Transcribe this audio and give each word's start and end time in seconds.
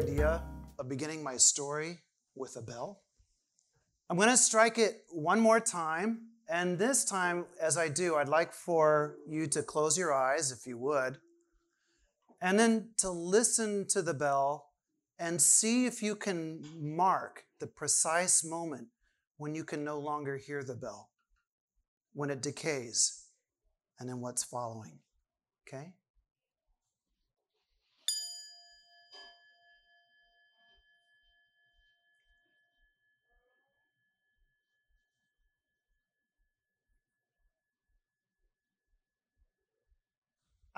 idea 0.00 0.42
of 0.78 0.88
beginning 0.88 1.22
my 1.22 1.36
story 1.36 1.98
with 2.34 2.56
a 2.56 2.62
bell. 2.62 3.02
I'm 4.08 4.16
going 4.16 4.30
to 4.30 4.36
strike 4.36 4.78
it 4.78 5.02
one 5.10 5.40
more 5.40 5.60
time. 5.60 6.22
And 6.48 6.78
this 6.78 7.04
time, 7.04 7.44
as 7.60 7.76
I 7.76 7.88
do, 7.88 8.16
I'd 8.16 8.28
like 8.28 8.54
for 8.54 9.16
you 9.28 9.46
to 9.48 9.62
close 9.62 9.98
your 9.98 10.14
eyes, 10.14 10.52
if 10.52 10.66
you 10.66 10.78
would, 10.78 11.18
and 12.40 12.58
then 12.58 12.88
to 12.96 13.10
listen 13.10 13.86
to 13.88 14.00
the 14.00 14.14
bell 14.14 14.70
and 15.18 15.40
see 15.40 15.84
if 15.84 16.02
you 16.02 16.16
can 16.16 16.64
mark 16.80 17.44
the 17.58 17.66
precise 17.66 18.42
moment 18.42 18.88
when 19.36 19.54
you 19.54 19.64
can 19.64 19.84
no 19.84 19.98
longer 19.98 20.38
hear 20.38 20.64
the 20.64 20.74
bell, 20.74 21.10
when 22.14 22.30
it 22.30 22.40
decays, 22.40 23.26
and 23.98 24.08
then 24.08 24.20
what's 24.20 24.44
following. 24.44 24.98
Okay? 25.68 25.92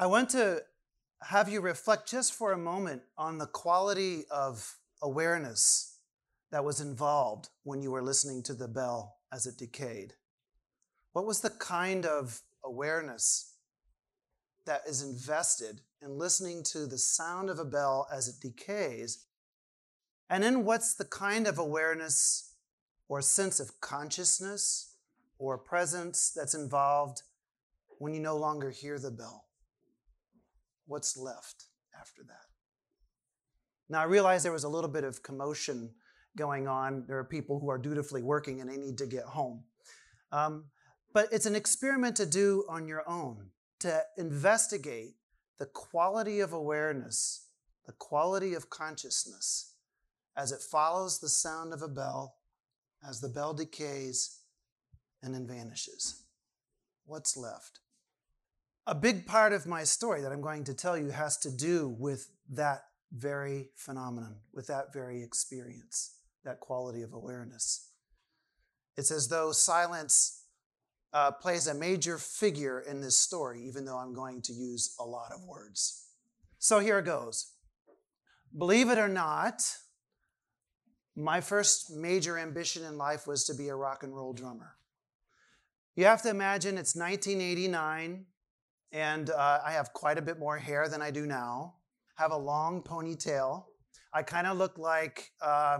I 0.03 0.07
want 0.07 0.31
to 0.31 0.65
have 1.23 1.49
you 1.49 1.61
reflect 1.61 2.11
just 2.11 2.33
for 2.33 2.51
a 2.51 2.59
moment 2.59 3.03
on 3.17 3.39
the 3.39 3.47
quality 3.47 4.25
of 4.33 4.79
awareness 5.01 5.99
that 6.51 6.65
was 6.65 6.81
involved 6.81 7.51
when 7.63 7.83
you 7.83 7.93
were 7.93 8.03
listening 8.03 8.43
to 8.43 8.55
the 8.55 8.67
bell 8.67 9.19
as 9.33 9.47
it 9.47 9.57
decayed. 9.57 10.15
What 11.13 11.25
was 11.25 11.41
the 11.41 11.51
kind 11.51 12.05
of 12.05 12.41
awareness 12.65 13.55
that 14.67 14.81
is 14.89 15.05
invested 15.05 15.83
in 16.03 16.19
listening 16.19 16.65
to 16.73 16.85
the 16.87 16.99
sound 16.99 17.49
of 17.49 17.61
a 17.61 17.65
bell 17.65 18.09
as 18.13 18.27
it 18.27 18.41
decays? 18.41 19.27
And 20.29 20.43
then 20.43 20.65
what's 20.65 20.95
the 20.95 21.05
kind 21.05 21.47
of 21.47 21.61
awareness 21.61 22.57
or 23.09 23.23
sense 23.23 23.61
of 23.61 23.81
consciousness 23.81 24.97
or 25.39 25.57
presence 25.59 26.33
that's 26.35 26.55
involved 26.55 27.23
when 27.99 28.13
you 28.13 28.19
no 28.19 28.37
longer 28.37 28.71
hear 28.71 28.99
the 28.99 29.13
bell? 29.13 29.45
What's 30.87 31.17
left 31.17 31.67
after 31.99 32.23
that? 32.23 32.47
Now, 33.89 34.01
I 34.01 34.05
realize 34.05 34.43
there 34.43 34.53
was 34.53 34.65
a 34.65 34.69
little 34.69 34.91
bit 34.91 35.05
of 35.05 35.23
commotion 35.23 35.91
going 36.37 36.67
on. 36.67 37.05
There 37.07 37.19
are 37.19 37.25
people 37.25 37.61
who 37.61 37.71
are 37.71 37.79
dutifully 37.79 38.23
working 38.23 38.61
and 38.61 38.71
they 38.71 38.77
need 38.77 38.99
to 38.99 39.07
get 39.07 39.25
home. 39.25 39.65
Um, 40.31 40.65
but 41.13 41.29
it's 41.31 41.47
an 41.47 41.55
experiment 41.55 42.17
to 42.17 42.27
do 42.27 42.65
on 42.69 42.89
your 42.89 43.09
own 43.09 43.51
to 43.81 44.03
investigate 44.17 45.15
the 45.59 45.67
quality 45.67 46.41
of 46.41 46.53
awareness, 46.53 47.49
the 47.87 47.93
quality 47.93 48.55
of 48.55 48.71
consciousness 48.71 49.75
as 50.37 50.53
it 50.53 50.63
follows 50.63 51.19
the 51.19 51.29
sound 51.29 51.75
of 51.75 51.83
a 51.83 51.89
bell, 51.89 52.37
as 53.07 53.21
the 53.21 53.29
bell 53.29 53.53
decays 53.53 54.41
and 55.23 55.35
then 55.35 55.47
vanishes. 55.47 56.25
What's 57.05 57.37
left? 57.37 57.81
A 58.87 58.95
big 58.97 59.27
part 59.27 59.53
of 59.53 59.65
my 59.65 59.85
story 59.85 60.23
that 60.23 60.33
I'm 60.33 60.41
going 60.41 60.65
to 60.65 60.75
tell 60.75 60.99
you 60.99 61.11
has 61.11 61.39
to 61.39 61.51
do 61.51 61.95
with 62.01 62.29
that 62.51 62.83
very 63.13 63.69
phenomenon, 63.77 64.37
with 64.53 64.67
that 64.67 64.93
very 64.93 65.23
experience, 65.23 66.17
that 66.45 66.59
quality 66.59 67.03
of 67.03 67.13
awareness. 67.13 67.91
It's 68.97 69.13
as 69.13 69.29
though 69.29 69.53
silence 69.53 70.47
uh, 71.13 71.31
plays 71.31 71.69
a 71.69 71.75
major 71.75 72.19
figure 72.19 72.81
in 72.81 73.01
this 73.01 73.17
story, 73.17 73.63
even 73.69 73.85
though 73.85 73.99
I'm 73.99 74.15
going 74.15 74.43
to 74.43 74.53
use 74.53 74.97
a 74.99 75.05
lot 75.05 75.31
of 75.33 75.45
words. 75.45 76.09
So 76.59 76.81
here 76.81 76.99
it 76.99 77.05
goes. 77.05 77.53
Believe 78.57 78.91
it 78.91 78.99
or 78.99 79.09
not, 79.09 79.63
my 81.15 81.41
first 81.41 81.91
major 81.91 82.37
ambition 82.37 82.85
in 82.85 82.99
life 82.99 83.29
was 83.29 83.45
to 83.45 83.55
be 83.55 83.69
a 83.69 83.77
rock 83.77 84.03
and 84.03 84.15
roll 84.15 84.33
drummer. 84.33 84.75
You 85.95 86.07
have 86.07 86.23
to 86.23 86.31
imagine 86.31 86.79
it's 86.79 86.97
1989 86.97 88.27
and 88.93 89.31
uh, 89.31 89.61
I 89.65 89.73
have 89.73 89.93
quite 89.93 90.19
a 90.19 90.23
bit 90.23 90.39
more 90.39 90.59
hair 90.59 90.89
than 90.89 91.01
I 91.01 91.11
do 91.11 91.27
now. 91.27 91.75
Have 92.17 92.31
a 92.31 92.37
long 92.37 92.83
ponytail. 92.83 93.65
I 94.13 94.23
kind 94.23 94.47
of 94.47 94.59
look 94.59 94.79
like 94.79 95.31
uh, 95.41 95.79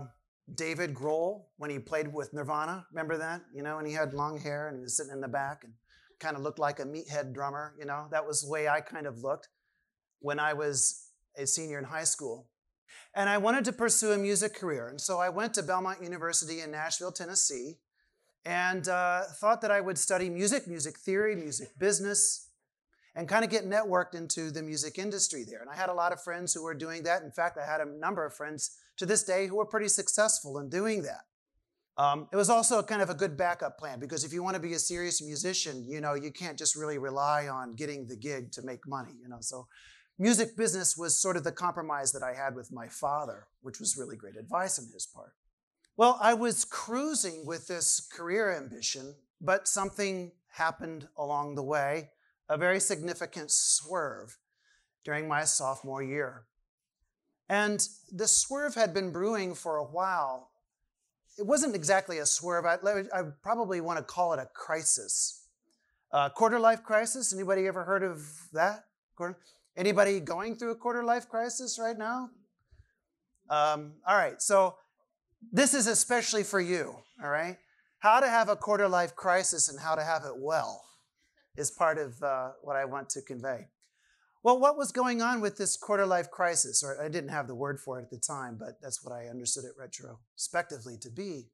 David 0.55 0.93
Grohl 0.93 1.45
when 1.57 1.69
he 1.69 1.77
played 1.77 2.11
with 2.11 2.33
Nirvana. 2.33 2.85
Remember 2.91 3.17
that? 3.17 3.41
You 3.53 3.61
know, 3.61 3.77
and 3.77 3.87
he 3.87 3.93
had 3.93 4.13
long 4.13 4.39
hair 4.39 4.67
and 4.67 4.77
he 4.77 4.81
was 4.81 4.97
sitting 4.97 5.13
in 5.13 5.21
the 5.21 5.27
back 5.27 5.63
and 5.63 5.73
kind 6.19 6.35
of 6.35 6.41
looked 6.41 6.59
like 6.59 6.79
a 6.79 6.85
meathead 6.85 7.33
drummer. 7.33 7.75
You 7.77 7.85
know, 7.85 8.07
that 8.11 8.25
was 8.25 8.41
the 8.41 8.49
way 8.49 8.67
I 8.67 8.81
kind 8.81 9.05
of 9.05 9.19
looked 9.19 9.49
when 10.19 10.39
I 10.39 10.53
was 10.53 11.09
a 11.37 11.45
senior 11.45 11.77
in 11.77 11.85
high 11.85 12.03
school. 12.03 12.47
And 13.15 13.29
I 13.29 13.37
wanted 13.37 13.65
to 13.65 13.73
pursue 13.73 14.11
a 14.11 14.17
music 14.17 14.55
career. 14.55 14.87
And 14.87 14.99
so 14.99 15.19
I 15.19 15.29
went 15.29 15.53
to 15.55 15.63
Belmont 15.63 16.01
University 16.01 16.61
in 16.61 16.71
Nashville, 16.71 17.11
Tennessee, 17.11 17.77
and 18.45 18.87
uh, 18.87 19.21
thought 19.39 19.61
that 19.61 19.71
I 19.71 19.81
would 19.81 19.97
study 19.97 20.29
music, 20.29 20.67
music 20.67 20.97
theory, 20.97 21.35
music 21.35 21.77
business, 21.77 22.49
and 23.15 23.27
kind 23.27 23.43
of 23.43 23.51
get 23.51 23.65
networked 23.65 24.15
into 24.15 24.49
the 24.49 24.63
music 24.63 24.97
industry 24.97 25.43
there. 25.43 25.61
And 25.61 25.69
I 25.69 25.75
had 25.75 25.89
a 25.89 25.93
lot 25.93 26.11
of 26.11 26.21
friends 26.21 26.53
who 26.53 26.63
were 26.63 26.73
doing 26.73 27.03
that. 27.03 27.21
In 27.21 27.31
fact, 27.31 27.57
I 27.57 27.65
had 27.65 27.81
a 27.81 27.85
number 27.85 28.25
of 28.25 28.33
friends 28.33 28.77
to 28.97 29.05
this 29.05 29.23
day 29.23 29.47
who 29.47 29.57
were 29.57 29.65
pretty 29.65 29.87
successful 29.87 30.57
in 30.59 30.69
doing 30.69 31.03
that. 31.03 31.25
Um, 31.95 32.27
it 32.31 32.35
was 32.35 32.49
also 32.49 32.81
kind 32.81 33.03
of 33.03 33.11
a 33.11 33.13
good 33.13 33.37
backup 33.37 33.77
plan 33.77 33.99
because 33.99 34.23
if 34.23 34.33
you 34.33 34.41
want 34.41 34.55
to 34.55 34.61
be 34.61 34.73
a 34.73 34.79
serious 34.79 35.21
musician, 35.21 35.85
you 35.87 36.01
know, 36.01 36.15
you 36.15 36.31
can't 36.31 36.57
just 36.57 36.75
really 36.75 36.97
rely 36.97 37.47
on 37.47 37.75
getting 37.75 38.07
the 38.07 38.15
gig 38.15 38.51
to 38.53 38.63
make 38.63 38.87
money, 38.87 39.11
you 39.21 39.29
know. 39.29 39.37
So 39.41 39.67
music 40.17 40.57
business 40.57 40.97
was 40.97 41.15
sort 41.19 41.37
of 41.37 41.43
the 41.43 41.51
compromise 41.51 42.11
that 42.13 42.23
I 42.23 42.33
had 42.33 42.55
with 42.55 42.71
my 42.71 42.87
father, 42.87 43.45
which 43.61 43.79
was 43.79 43.95
really 43.95 44.15
great 44.15 44.37
advice 44.37 44.79
on 44.79 44.85
his 44.91 45.05
part. 45.05 45.33
Well, 45.95 46.17
I 46.19 46.33
was 46.33 46.65
cruising 46.65 47.45
with 47.45 47.67
this 47.67 48.01
career 48.11 48.51
ambition, 48.51 49.13
but 49.39 49.67
something 49.67 50.31
happened 50.47 51.07
along 51.15 51.53
the 51.53 51.63
way 51.63 52.09
a 52.49 52.57
very 52.57 52.79
significant 52.79 53.51
swerve 53.51 54.37
during 55.03 55.27
my 55.27 55.43
sophomore 55.43 56.03
year. 56.03 56.43
And 57.49 57.85
the 58.11 58.27
swerve 58.27 58.75
had 58.75 58.93
been 58.93 59.11
brewing 59.11 59.53
for 59.53 59.77
a 59.77 59.83
while. 59.83 60.49
It 61.37 61.45
wasn't 61.45 61.75
exactly 61.75 62.19
a 62.19 62.25
swerve. 62.25 62.65
I, 62.65 62.77
I 63.13 63.23
probably 63.41 63.81
want 63.81 63.99
to 63.99 64.03
call 64.03 64.33
it 64.33 64.39
a 64.39 64.47
crisis. 64.53 65.47
Uh, 66.11 66.29
quarter 66.29 66.59
life 66.59 66.83
crisis. 66.83 67.33
Anybody 67.33 67.67
ever 67.67 67.83
heard 67.83 68.03
of 68.03 68.25
that? 68.53 68.85
Anybody 69.75 70.19
going 70.19 70.55
through 70.55 70.71
a 70.71 70.75
quarter 70.75 71.03
life 71.03 71.27
crisis 71.27 71.79
right 71.79 71.97
now? 71.97 72.29
Um, 73.49 73.93
all 74.07 74.15
right. 74.15 74.41
So 74.41 74.75
this 75.51 75.73
is 75.73 75.87
especially 75.87 76.43
for 76.43 76.61
you. 76.61 76.95
All 77.21 77.29
right. 77.29 77.57
How 77.99 78.19
to 78.19 78.27
have 78.27 78.49
a 78.49 78.55
quarter 78.55 78.87
life 78.87 79.15
crisis 79.15 79.69
and 79.69 79.79
how 79.79 79.95
to 79.95 80.03
have 80.03 80.23
it 80.25 80.33
well 80.35 80.83
is 81.57 81.71
part 81.71 81.97
of 81.97 82.21
uh, 82.23 82.51
what 82.61 82.75
I 82.75 82.85
want 82.85 83.09
to 83.11 83.21
convey. 83.21 83.67
Well, 84.43 84.59
what 84.59 84.77
was 84.77 84.91
going 84.91 85.21
on 85.21 85.39
with 85.39 85.57
this 85.57 85.77
quarter 85.77 86.05
life 86.05 86.29
crisis? 86.29 86.83
Or 86.83 87.01
I 87.01 87.07
didn't 87.07 87.29
have 87.29 87.47
the 87.47 87.55
word 87.55 87.79
for 87.79 87.99
it 87.99 88.03
at 88.03 88.09
the 88.09 88.17
time, 88.17 88.57
but 88.59 88.81
that's 88.81 89.03
what 89.03 89.13
I 89.13 89.27
understood 89.27 89.63
it 89.63 89.71
retrospectively 89.77 90.97
to 90.97 91.09
be. 91.09 91.47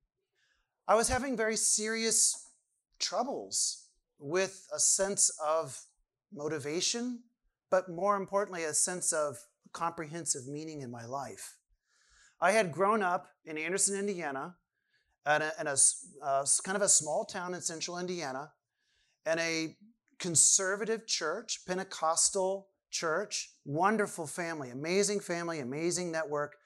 I 0.87 0.95
was 0.95 1.07
having 1.07 1.37
very 1.37 1.55
serious 1.55 2.49
troubles 2.97 3.85
with 4.17 4.67
a 4.73 4.79
sense 4.79 5.31
of 5.45 5.79
motivation, 6.33 7.19
but 7.69 7.89
more 7.89 8.15
importantly, 8.15 8.63
a 8.63 8.73
sense 8.73 9.13
of 9.13 9.37
comprehensive 9.71 10.47
meaning 10.47 10.81
in 10.81 10.89
my 10.89 11.05
life. 11.05 11.57
I 12.41 12.53
had 12.53 12.71
grown 12.71 13.03
up 13.03 13.27
in 13.45 13.57
Anderson, 13.57 13.99
Indiana, 13.99 14.55
in 15.27 15.41
a, 15.43 15.51
in 15.59 15.67
a 15.67 15.75
uh, 16.23 16.45
kind 16.63 16.75
of 16.75 16.81
a 16.81 16.89
small 16.89 17.25
town 17.25 17.53
in 17.53 17.61
central 17.61 17.99
Indiana, 17.99 18.51
and 19.25 19.39
a 19.39 19.75
conservative 20.19 21.07
church, 21.07 21.61
Pentecostal 21.65 22.67
church, 22.91 23.51
wonderful 23.65 24.27
family, 24.27 24.69
amazing 24.69 25.19
family, 25.19 25.59
amazing 25.59 26.11
network 26.11 26.57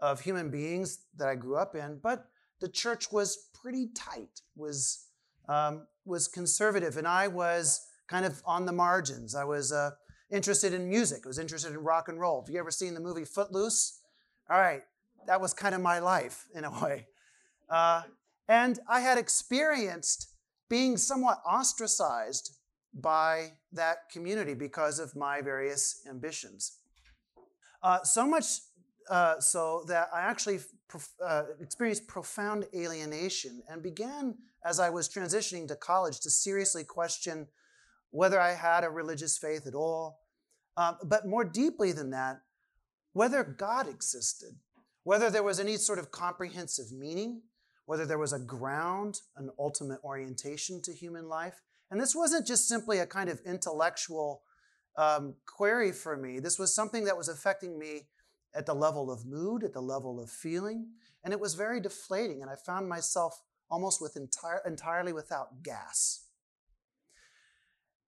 of 0.00 0.20
human 0.20 0.50
beings 0.50 1.00
that 1.16 1.28
I 1.28 1.34
grew 1.34 1.56
up 1.56 1.74
in. 1.74 1.98
But 2.02 2.26
the 2.60 2.68
church 2.68 3.12
was 3.12 3.50
pretty 3.60 3.88
tight, 3.94 4.40
was 4.56 5.06
um, 5.48 5.86
was 6.06 6.28
conservative, 6.28 6.96
and 6.96 7.06
I 7.06 7.28
was 7.28 7.86
kind 8.08 8.24
of 8.24 8.42
on 8.46 8.66
the 8.66 8.72
margins. 8.72 9.34
I 9.34 9.44
was 9.44 9.72
uh, 9.72 9.90
interested 10.30 10.72
in 10.72 10.88
music. 10.88 11.22
I 11.24 11.28
was 11.28 11.38
interested 11.38 11.72
in 11.72 11.78
rock 11.78 12.08
and 12.08 12.18
roll. 12.18 12.42
Have 12.42 12.50
you 12.50 12.58
ever 12.58 12.70
seen 12.70 12.94
the 12.94 13.00
movie 13.00 13.24
Footloose? 13.24 14.00
All 14.50 14.58
right, 14.58 14.82
that 15.26 15.40
was 15.40 15.52
kind 15.54 15.74
of 15.74 15.80
my 15.80 15.98
life 15.98 16.46
in 16.54 16.64
a 16.64 16.70
way. 16.82 17.08
Uh, 17.68 18.02
and 18.48 18.78
I 18.88 19.00
had 19.00 19.18
experienced 19.18 20.34
being 20.68 20.96
somewhat 20.96 21.40
ostracized 21.46 22.56
by 22.94 23.52
that 23.72 24.08
community 24.10 24.54
because 24.54 24.98
of 24.98 25.14
my 25.16 25.40
various 25.40 26.06
ambitions. 26.08 26.78
Uh, 27.82 28.02
so 28.02 28.26
much 28.26 28.44
uh, 29.10 29.38
so 29.38 29.84
that 29.88 30.08
I 30.14 30.22
actually 30.22 30.60
uh, 31.22 31.42
experienced 31.60 32.06
profound 32.06 32.66
alienation 32.74 33.62
and 33.68 33.82
began, 33.82 34.36
as 34.64 34.80
I 34.80 34.88
was 34.88 35.08
transitioning 35.08 35.68
to 35.68 35.76
college, 35.76 36.20
to 36.20 36.30
seriously 36.30 36.84
question 36.84 37.48
whether 38.10 38.40
I 38.40 38.52
had 38.52 38.84
a 38.84 38.88
religious 38.88 39.36
faith 39.36 39.66
at 39.66 39.74
all. 39.74 40.20
Uh, 40.76 40.94
but 41.04 41.26
more 41.26 41.44
deeply 41.44 41.92
than 41.92 42.10
that, 42.10 42.40
whether 43.12 43.44
God 43.44 43.88
existed 43.88 44.54
whether 45.04 45.30
there 45.30 45.42
was 45.42 45.60
any 45.60 45.76
sort 45.76 45.98
of 45.98 46.10
comprehensive 46.10 46.90
meaning, 46.90 47.42
whether 47.86 48.06
there 48.06 48.18
was 48.18 48.32
a 48.32 48.38
ground, 48.38 49.20
an 49.36 49.50
ultimate 49.58 50.00
orientation 50.02 50.80
to 50.82 50.92
human 50.92 51.28
life. 51.28 51.60
And 51.94 52.02
this 52.02 52.16
wasn't 52.16 52.44
just 52.44 52.66
simply 52.66 52.98
a 52.98 53.06
kind 53.06 53.28
of 53.28 53.40
intellectual 53.46 54.42
um, 54.96 55.36
query 55.46 55.92
for 55.92 56.16
me. 56.16 56.40
This 56.40 56.58
was 56.58 56.74
something 56.74 57.04
that 57.04 57.16
was 57.16 57.28
affecting 57.28 57.78
me 57.78 58.08
at 58.52 58.66
the 58.66 58.74
level 58.74 59.12
of 59.12 59.24
mood, 59.24 59.62
at 59.62 59.74
the 59.74 59.80
level 59.80 60.20
of 60.20 60.28
feeling, 60.28 60.88
and 61.22 61.32
it 61.32 61.38
was 61.38 61.54
very 61.54 61.80
deflating. 61.80 62.42
And 62.42 62.50
I 62.50 62.56
found 62.56 62.88
myself 62.88 63.40
almost 63.70 64.02
with 64.02 64.16
entire, 64.16 64.60
entirely 64.66 65.12
without 65.12 65.62
gas. 65.62 66.26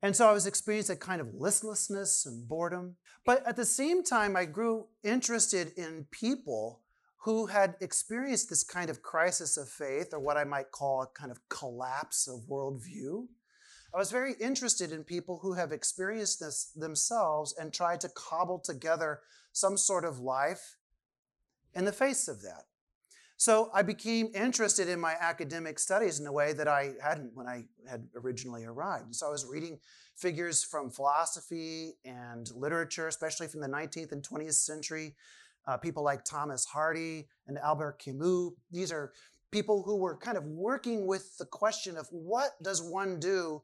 And 0.02 0.16
so 0.16 0.28
I 0.28 0.32
was 0.32 0.48
experiencing 0.48 0.96
a 0.96 0.98
kind 0.98 1.20
of 1.20 1.32
listlessness 1.32 2.26
and 2.26 2.48
boredom. 2.48 2.96
But 3.24 3.46
at 3.46 3.54
the 3.54 3.64
same 3.64 4.02
time, 4.02 4.34
I 4.34 4.46
grew 4.46 4.86
interested 5.04 5.74
in 5.76 6.08
people 6.10 6.80
who 7.18 7.46
had 7.46 7.76
experienced 7.80 8.48
this 8.48 8.64
kind 8.64 8.90
of 8.90 9.00
crisis 9.00 9.56
of 9.56 9.68
faith, 9.68 10.08
or 10.12 10.18
what 10.18 10.36
I 10.36 10.42
might 10.42 10.72
call 10.72 11.02
a 11.02 11.06
kind 11.06 11.30
of 11.30 11.38
collapse 11.48 12.26
of 12.26 12.48
worldview. 12.50 13.28
I 13.96 13.98
was 13.98 14.10
very 14.10 14.34
interested 14.34 14.92
in 14.92 15.04
people 15.04 15.38
who 15.38 15.54
have 15.54 15.72
experienced 15.72 16.40
this 16.40 16.70
themselves 16.76 17.54
and 17.58 17.72
tried 17.72 18.02
to 18.02 18.10
cobble 18.10 18.58
together 18.58 19.20
some 19.52 19.78
sort 19.78 20.04
of 20.04 20.20
life 20.20 20.76
in 21.74 21.86
the 21.86 21.92
face 21.92 22.28
of 22.28 22.42
that. 22.42 22.64
So 23.38 23.70
I 23.72 23.80
became 23.80 24.28
interested 24.34 24.90
in 24.90 25.00
my 25.00 25.14
academic 25.18 25.78
studies 25.78 26.20
in 26.20 26.26
a 26.26 26.32
way 26.32 26.52
that 26.52 26.68
I 26.68 26.92
hadn't 27.02 27.34
when 27.34 27.48
I 27.48 27.64
had 27.88 28.06
originally 28.14 28.66
arrived. 28.66 29.14
So 29.14 29.28
I 29.28 29.30
was 29.30 29.46
reading 29.46 29.78
figures 30.14 30.62
from 30.62 30.90
philosophy 30.90 31.94
and 32.04 32.50
literature, 32.54 33.08
especially 33.08 33.46
from 33.46 33.62
the 33.62 33.68
19th 33.68 34.12
and 34.12 34.22
20th 34.22 34.54
century. 34.54 35.14
Uh, 35.66 35.78
people 35.78 36.04
like 36.04 36.22
Thomas 36.22 36.66
Hardy 36.66 37.28
and 37.46 37.56
Albert 37.56 37.98
Camus. 37.98 38.52
These 38.70 38.92
are 38.92 39.12
people 39.50 39.82
who 39.82 39.96
were 39.96 40.18
kind 40.18 40.36
of 40.36 40.44
working 40.44 41.06
with 41.06 41.38
the 41.38 41.46
question 41.46 41.96
of 41.96 42.06
what 42.10 42.62
does 42.62 42.82
one 42.82 43.18
do 43.18 43.62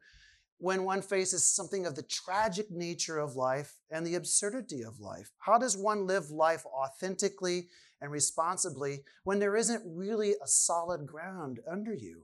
when 0.62 0.84
one 0.84 1.02
faces 1.02 1.44
something 1.44 1.86
of 1.86 1.96
the 1.96 2.04
tragic 2.04 2.70
nature 2.70 3.18
of 3.18 3.34
life 3.34 3.74
and 3.90 4.06
the 4.06 4.14
absurdity 4.14 4.82
of 4.84 5.00
life? 5.00 5.32
How 5.38 5.58
does 5.58 5.76
one 5.76 6.06
live 6.06 6.30
life 6.30 6.64
authentically 6.66 7.66
and 8.00 8.12
responsibly 8.12 9.00
when 9.24 9.40
there 9.40 9.56
isn't 9.56 9.82
really 9.84 10.34
a 10.40 10.46
solid 10.46 11.04
ground 11.04 11.58
under 11.68 11.92
you? 11.92 12.22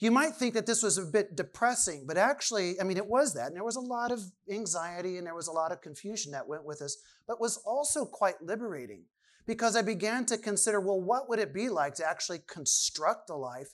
You 0.00 0.10
might 0.10 0.34
think 0.34 0.54
that 0.54 0.66
this 0.66 0.82
was 0.82 0.98
a 0.98 1.04
bit 1.04 1.36
depressing, 1.36 2.04
but 2.04 2.16
actually, 2.16 2.80
I 2.80 2.84
mean, 2.84 2.96
it 2.96 3.06
was 3.06 3.32
that. 3.34 3.46
And 3.46 3.54
there 3.54 3.62
was 3.62 3.76
a 3.76 3.80
lot 3.80 4.10
of 4.10 4.22
anxiety 4.50 5.16
and 5.16 5.24
there 5.24 5.36
was 5.36 5.46
a 5.46 5.52
lot 5.52 5.70
of 5.70 5.80
confusion 5.80 6.32
that 6.32 6.48
went 6.48 6.64
with 6.64 6.80
this, 6.80 6.98
but 7.28 7.40
was 7.40 7.58
also 7.58 8.04
quite 8.04 8.42
liberating 8.42 9.04
because 9.46 9.76
I 9.76 9.82
began 9.82 10.26
to 10.26 10.36
consider 10.36 10.80
well, 10.80 11.00
what 11.00 11.28
would 11.28 11.38
it 11.38 11.54
be 11.54 11.68
like 11.68 11.94
to 11.94 12.04
actually 12.04 12.40
construct 12.48 13.30
a 13.30 13.36
life 13.36 13.68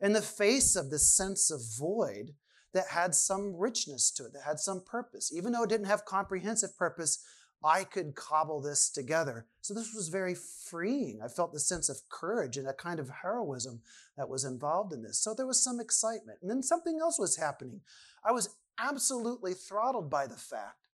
in 0.00 0.12
the 0.12 0.22
face 0.22 0.76
of 0.76 0.88
this 0.88 1.10
sense 1.10 1.50
of 1.50 1.60
void 1.76 2.34
that 2.72 2.88
had 2.88 3.14
some 3.14 3.56
richness 3.56 4.10
to 4.12 4.26
it, 4.26 4.32
that 4.32 4.42
had 4.42 4.60
some 4.60 4.80
purpose. 4.80 5.32
Even 5.34 5.52
though 5.52 5.64
it 5.64 5.70
didn't 5.70 5.86
have 5.86 6.04
comprehensive 6.04 6.76
purpose, 6.76 7.24
I 7.62 7.84
could 7.84 8.14
cobble 8.14 8.60
this 8.60 8.88
together. 8.88 9.46
So 9.60 9.74
this 9.74 9.94
was 9.94 10.08
very 10.08 10.34
freeing. 10.34 11.20
I 11.22 11.28
felt 11.28 11.52
the 11.52 11.60
sense 11.60 11.88
of 11.88 12.08
courage 12.08 12.56
and 12.56 12.66
a 12.66 12.72
kind 12.72 12.98
of 12.98 13.10
heroism 13.22 13.82
that 14.16 14.28
was 14.28 14.44
involved 14.44 14.92
in 14.92 15.02
this. 15.02 15.18
So 15.18 15.34
there 15.34 15.46
was 15.46 15.62
some 15.62 15.80
excitement. 15.80 16.38
And 16.40 16.50
then 16.50 16.62
something 16.62 16.98
else 17.00 17.18
was 17.18 17.36
happening. 17.36 17.80
I 18.24 18.32
was 18.32 18.56
absolutely 18.78 19.52
throttled 19.52 20.08
by 20.08 20.26
the 20.26 20.36
fact 20.36 20.88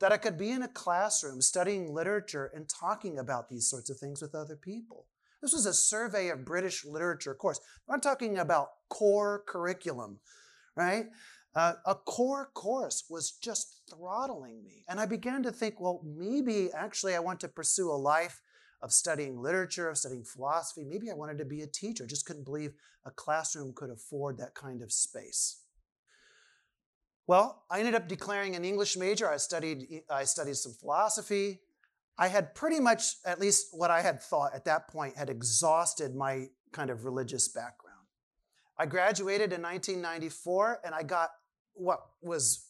that 0.00 0.12
I 0.12 0.18
could 0.18 0.36
be 0.36 0.50
in 0.50 0.62
a 0.62 0.68
classroom 0.68 1.40
studying 1.40 1.94
literature 1.94 2.50
and 2.54 2.68
talking 2.68 3.18
about 3.18 3.48
these 3.48 3.66
sorts 3.66 3.88
of 3.88 3.98
things 3.98 4.20
with 4.20 4.34
other 4.34 4.56
people. 4.56 5.06
This 5.40 5.52
was 5.52 5.64
a 5.64 5.72
survey 5.72 6.28
of 6.28 6.44
British 6.44 6.84
literature 6.84 7.34
course. 7.34 7.60
I'm 7.88 8.00
talking 8.00 8.38
about 8.38 8.70
core 8.88 9.42
curriculum 9.46 10.18
right? 10.76 11.06
Uh, 11.54 11.74
a 11.84 11.94
core 11.94 12.50
course 12.54 13.04
was 13.10 13.32
just 13.32 13.82
throttling 13.90 14.64
me. 14.64 14.84
And 14.88 14.98
I 14.98 15.06
began 15.06 15.42
to 15.42 15.52
think, 15.52 15.80
well, 15.80 16.00
maybe 16.04 16.70
actually 16.72 17.14
I 17.14 17.20
want 17.20 17.40
to 17.40 17.48
pursue 17.48 17.90
a 17.90 17.94
life 17.94 18.40
of 18.80 18.92
studying 18.92 19.40
literature, 19.40 19.88
of 19.88 19.98
studying 19.98 20.24
philosophy. 20.24 20.84
Maybe 20.84 21.10
I 21.10 21.14
wanted 21.14 21.38
to 21.38 21.44
be 21.44 21.60
a 21.60 21.66
teacher. 21.66 22.06
Just 22.06 22.26
couldn't 22.26 22.44
believe 22.44 22.72
a 23.04 23.10
classroom 23.10 23.72
could 23.74 23.90
afford 23.90 24.38
that 24.38 24.54
kind 24.54 24.82
of 24.82 24.92
space. 24.92 25.58
Well, 27.26 27.62
I 27.70 27.78
ended 27.78 27.94
up 27.94 28.08
declaring 28.08 28.56
an 28.56 28.64
English 28.64 28.96
major. 28.96 29.30
I 29.30 29.36
studied, 29.36 30.02
I 30.10 30.24
studied 30.24 30.56
some 30.56 30.72
philosophy. 30.72 31.60
I 32.18 32.28
had 32.28 32.54
pretty 32.54 32.80
much, 32.80 33.16
at 33.24 33.38
least 33.38 33.68
what 33.72 33.90
I 33.90 34.00
had 34.00 34.20
thought 34.22 34.54
at 34.54 34.64
that 34.64 34.88
point, 34.88 35.16
had 35.16 35.30
exhausted 35.30 36.14
my 36.14 36.48
kind 36.72 36.90
of 36.90 37.04
religious 37.04 37.48
background. 37.48 37.91
I 38.82 38.86
graduated 38.86 39.52
in 39.52 39.62
1994 39.62 40.80
and 40.84 40.92
I 40.92 41.04
got 41.04 41.30
what 41.74 42.00
was 42.20 42.66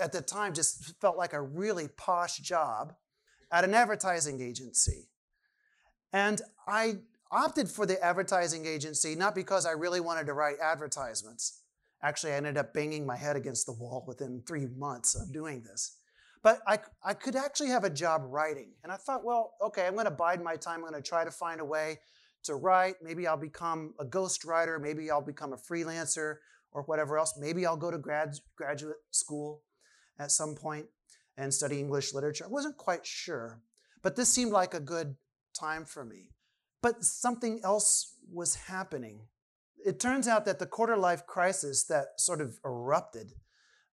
at 0.00 0.10
the 0.10 0.22
time 0.22 0.54
just 0.54 0.98
felt 1.02 1.18
like 1.18 1.34
a 1.34 1.42
really 1.42 1.86
posh 1.86 2.38
job 2.38 2.94
at 3.52 3.62
an 3.62 3.74
advertising 3.74 4.40
agency. 4.40 5.10
And 6.14 6.40
I 6.66 6.94
opted 7.30 7.68
for 7.68 7.84
the 7.84 8.02
advertising 8.02 8.64
agency 8.64 9.14
not 9.14 9.34
because 9.34 9.66
I 9.66 9.72
really 9.72 10.00
wanted 10.00 10.24
to 10.28 10.32
write 10.32 10.56
advertisements. 10.62 11.60
Actually, 12.02 12.32
I 12.32 12.36
ended 12.36 12.56
up 12.56 12.72
banging 12.72 13.04
my 13.04 13.16
head 13.16 13.36
against 13.36 13.66
the 13.66 13.72
wall 13.72 14.02
within 14.08 14.42
three 14.46 14.68
months 14.78 15.14
of 15.14 15.30
doing 15.30 15.62
this. 15.62 15.98
But 16.42 16.62
I, 16.66 16.78
I 17.04 17.12
could 17.12 17.36
actually 17.36 17.68
have 17.68 17.84
a 17.84 17.90
job 17.90 18.22
writing. 18.24 18.70
And 18.82 18.90
I 18.90 18.96
thought, 18.96 19.26
well, 19.26 19.56
okay, 19.60 19.86
I'm 19.86 19.92
going 19.92 20.06
to 20.06 20.10
bide 20.10 20.42
my 20.42 20.56
time. 20.56 20.76
I'm 20.76 20.90
going 20.90 20.94
to 20.94 21.02
try 21.02 21.22
to 21.22 21.30
find 21.30 21.60
a 21.60 21.64
way 21.66 21.98
to 22.44 22.54
write. 22.54 22.96
Maybe 23.02 23.26
I'll 23.26 23.36
become 23.36 23.94
a 23.98 24.04
ghostwriter. 24.04 24.80
Maybe 24.80 25.10
I'll 25.10 25.20
become 25.20 25.52
a 25.52 25.56
freelancer 25.56 26.36
or 26.72 26.82
whatever 26.82 27.18
else. 27.18 27.34
Maybe 27.38 27.66
I'll 27.66 27.76
go 27.76 27.90
to 27.90 27.98
grad, 27.98 28.34
graduate 28.56 28.96
school 29.10 29.62
at 30.18 30.30
some 30.30 30.54
point 30.54 30.86
and 31.36 31.52
study 31.52 31.78
English 31.78 32.14
literature. 32.14 32.44
I 32.44 32.48
wasn't 32.48 32.76
quite 32.76 33.06
sure, 33.06 33.60
but 34.02 34.16
this 34.16 34.28
seemed 34.28 34.52
like 34.52 34.74
a 34.74 34.80
good 34.80 35.16
time 35.58 35.84
for 35.84 36.04
me. 36.04 36.30
But 36.82 37.02
something 37.04 37.60
else 37.64 38.14
was 38.30 38.54
happening. 38.54 39.20
It 39.84 40.00
turns 40.00 40.28
out 40.28 40.44
that 40.44 40.58
the 40.58 40.66
quarter 40.66 40.96
life 40.96 41.26
crisis 41.26 41.84
that 41.84 42.18
sort 42.18 42.40
of 42.40 42.58
erupted 42.64 43.32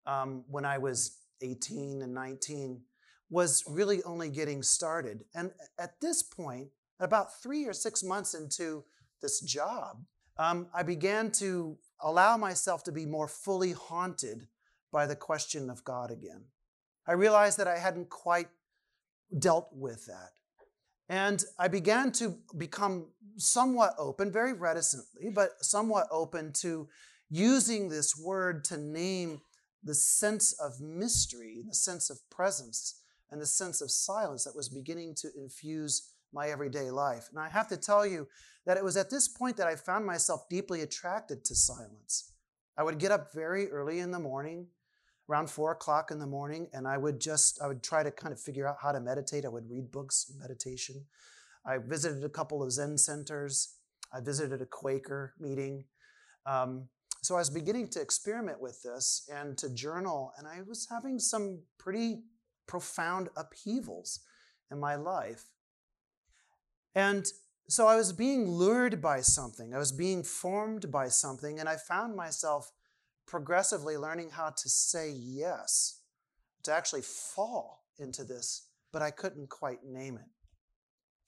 um, 0.05 0.43
when 0.47 0.65
I 0.65 0.77
was 0.77 1.17
18 1.41 2.01
and 2.01 2.13
19 2.13 2.81
was 3.29 3.63
really 3.67 4.03
only 4.03 4.29
getting 4.29 4.61
started. 4.61 5.23
And 5.33 5.51
at 5.79 6.01
this 6.01 6.21
point, 6.21 6.67
about 7.01 7.41
three 7.41 7.65
or 7.65 7.73
six 7.73 8.03
months 8.03 8.33
into 8.33 8.83
this 9.21 9.41
job, 9.41 9.97
um, 10.37 10.67
I 10.73 10.83
began 10.83 11.31
to 11.33 11.77
allow 11.99 12.37
myself 12.37 12.83
to 12.85 12.91
be 12.91 13.05
more 13.05 13.27
fully 13.27 13.73
haunted 13.73 14.47
by 14.91 15.05
the 15.05 15.15
question 15.15 15.69
of 15.69 15.83
God 15.83 16.11
again. 16.11 16.45
I 17.07 17.13
realized 17.13 17.57
that 17.57 17.67
I 17.67 17.77
hadn't 17.77 18.09
quite 18.09 18.47
dealt 19.37 19.69
with 19.73 20.05
that. 20.05 20.31
And 21.09 21.43
I 21.59 21.67
began 21.67 22.11
to 22.13 22.37
become 22.57 23.07
somewhat 23.35 23.95
open, 23.97 24.31
very 24.31 24.53
reticently, 24.53 25.29
but 25.29 25.51
somewhat 25.61 26.07
open 26.09 26.53
to 26.61 26.87
using 27.29 27.89
this 27.89 28.17
word 28.17 28.63
to 28.65 28.77
name 28.77 29.41
the 29.83 29.95
sense 29.95 30.53
of 30.53 30.79
mystery, 30.79 31.63
the 31.67 31.75
sense 31.75 32.09
of 32.09 32.19
presence, 32.29 33.01
and 33.29 33.41
the 33.41 33.45
sense 33.45 33.81
of 33.81 33.89
silence 33.89 34.43
that 34.43 34.55
was 34.55 34.69
beginning 34.69 35.15
to 35.15 35.29
infuse 35.35 36.11
my 36.33 36.49
everyday 36.49 36.91
life. 36.91 37.29
And 37.29 37.39
I 37.39 37.49
have 37.49 37.67
to 37.69 37.77
tell 37.77 38.05
you 38.05 38.27
that 38.65 38.77
it 38.77 38.83
was 38.83 38.97
at 38.97 39.09
this 39.09 39.27
point 39.27 39.57
that 39.57 39.67
I 39.67 39.75
found 39.75 40.05
myself 40.05 40.47
deeply 40.49 40.81
attracted 40.81 41.43
to 41.45 41.55
silence. 41.55 42.33
I 42.77 42.83
would 42.83 42.99
get 42.99 43.11
up 43.11 43.33
very 43.33 43.69
early 43.69 43.99
in 43.99 44.11
the 44.11 44.19
morning, 44.19 44.67
around 45.29 45.49
four 45.49 45.71
o'clock 45.71 46.11
in 46.11 46.19
the 46.19 46.27
morning, 46.27 46.67
and 46.73 46.87
I 46.87 46.97
would 46.97 47.19
just, 47.19 47.61
I 47.61 47.67
would 47.67 47.83
try 47.83 48.03
to 48.03 48.11
kind 48.11 48.33
of 48.33 48.39
figure 48.39 48.67
out 48.67 48.77
how 48.81 48.91
to 48.91 48.99
meditate. 48.99 49.45
I 49.45 49.49
would 49.49 49.69
read 49.69 49.91
books, 49.91 50.31
meditation. 50.39 51.05
I 51.65 51.77
visited 51.77 52.23
a 52.23 52.29
couple 52.29 52.63
of 52.63 52.71
Zen 52.71 52.97
centers. 52.97 53.75
I 54.13 54.19
visited 54.21 54.61
a 54.61 54.65
Quaker 54.65 55.33
meeting. 55.39 55.85
Um, 56.45 56.87
so 57.21 57.35
I 57.35 57.39
was 57.39 57.49
beginning 57.49 57.87
to 57.89 58.01
experiment 58.01 58.59
with 58.59 58.81
this 58.81 59.29
and 59.31 59.57
to 59.59 59.69
journal, 59.69 60.33
and 60.37 60.47
I 60.47 60.61
was 60.67 60.87
having 60.89 61.19
some 61.19 61.61
pretty 61.77 62.23
profound 62.67 63.29
upheavals 63.37 64.21
in 64.71 64.79
my 64.79 64.95
life. 64.95 65.45
And 66.95 67.25
so 67.67 67.87
I 67.87 67.95
was 67.95 68.11
being 68.11 68.49
lured 68.49 69.01
by 69.01 69.21
something, 69.21 69.73
I 69.73 69.77
was 69.77 69.91
being 69.91 70.23
formed 70.23 70.91
by 70.91 71.07
something, 71.07 71.59
and 71.59 71.69
I 71.69 71.77
found 71.77 72.15
myself 72.15 72.71
progressively 73.25 73.95
learning 73.95 74.31
how 74.31 74.49
to 74.49 74.69
say 74.69 75.09
yes, 75.09 76.01
to 76.63 76.73
actually 76.73 77.01
fall 77.01 77.85
into 77.97 78.23
this, 78.23 78.67
but 78.91 79.01
I 79.01 79.11
couldn't 79.11 79.49
quite 79.49 79.85
name 79.85 80.17
it. 80.17 80.29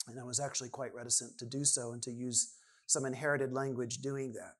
And 0.08 0.20
I 0.20 0.24
was 0.24 0.40
actually 0.40 0.70
quite 0.70 0.94
reticent 0.94 1.38
to 1.40 1.46
do 1.46 1.64
so 1.64 1.94
and 1.94 2.04
to 2.04 2.12
use 2.12 2.56
some 2.88 3.06
inherited 3.06 3.54
language 3.54 4.00
doing 4.00 4.34
that. 4.34 4.56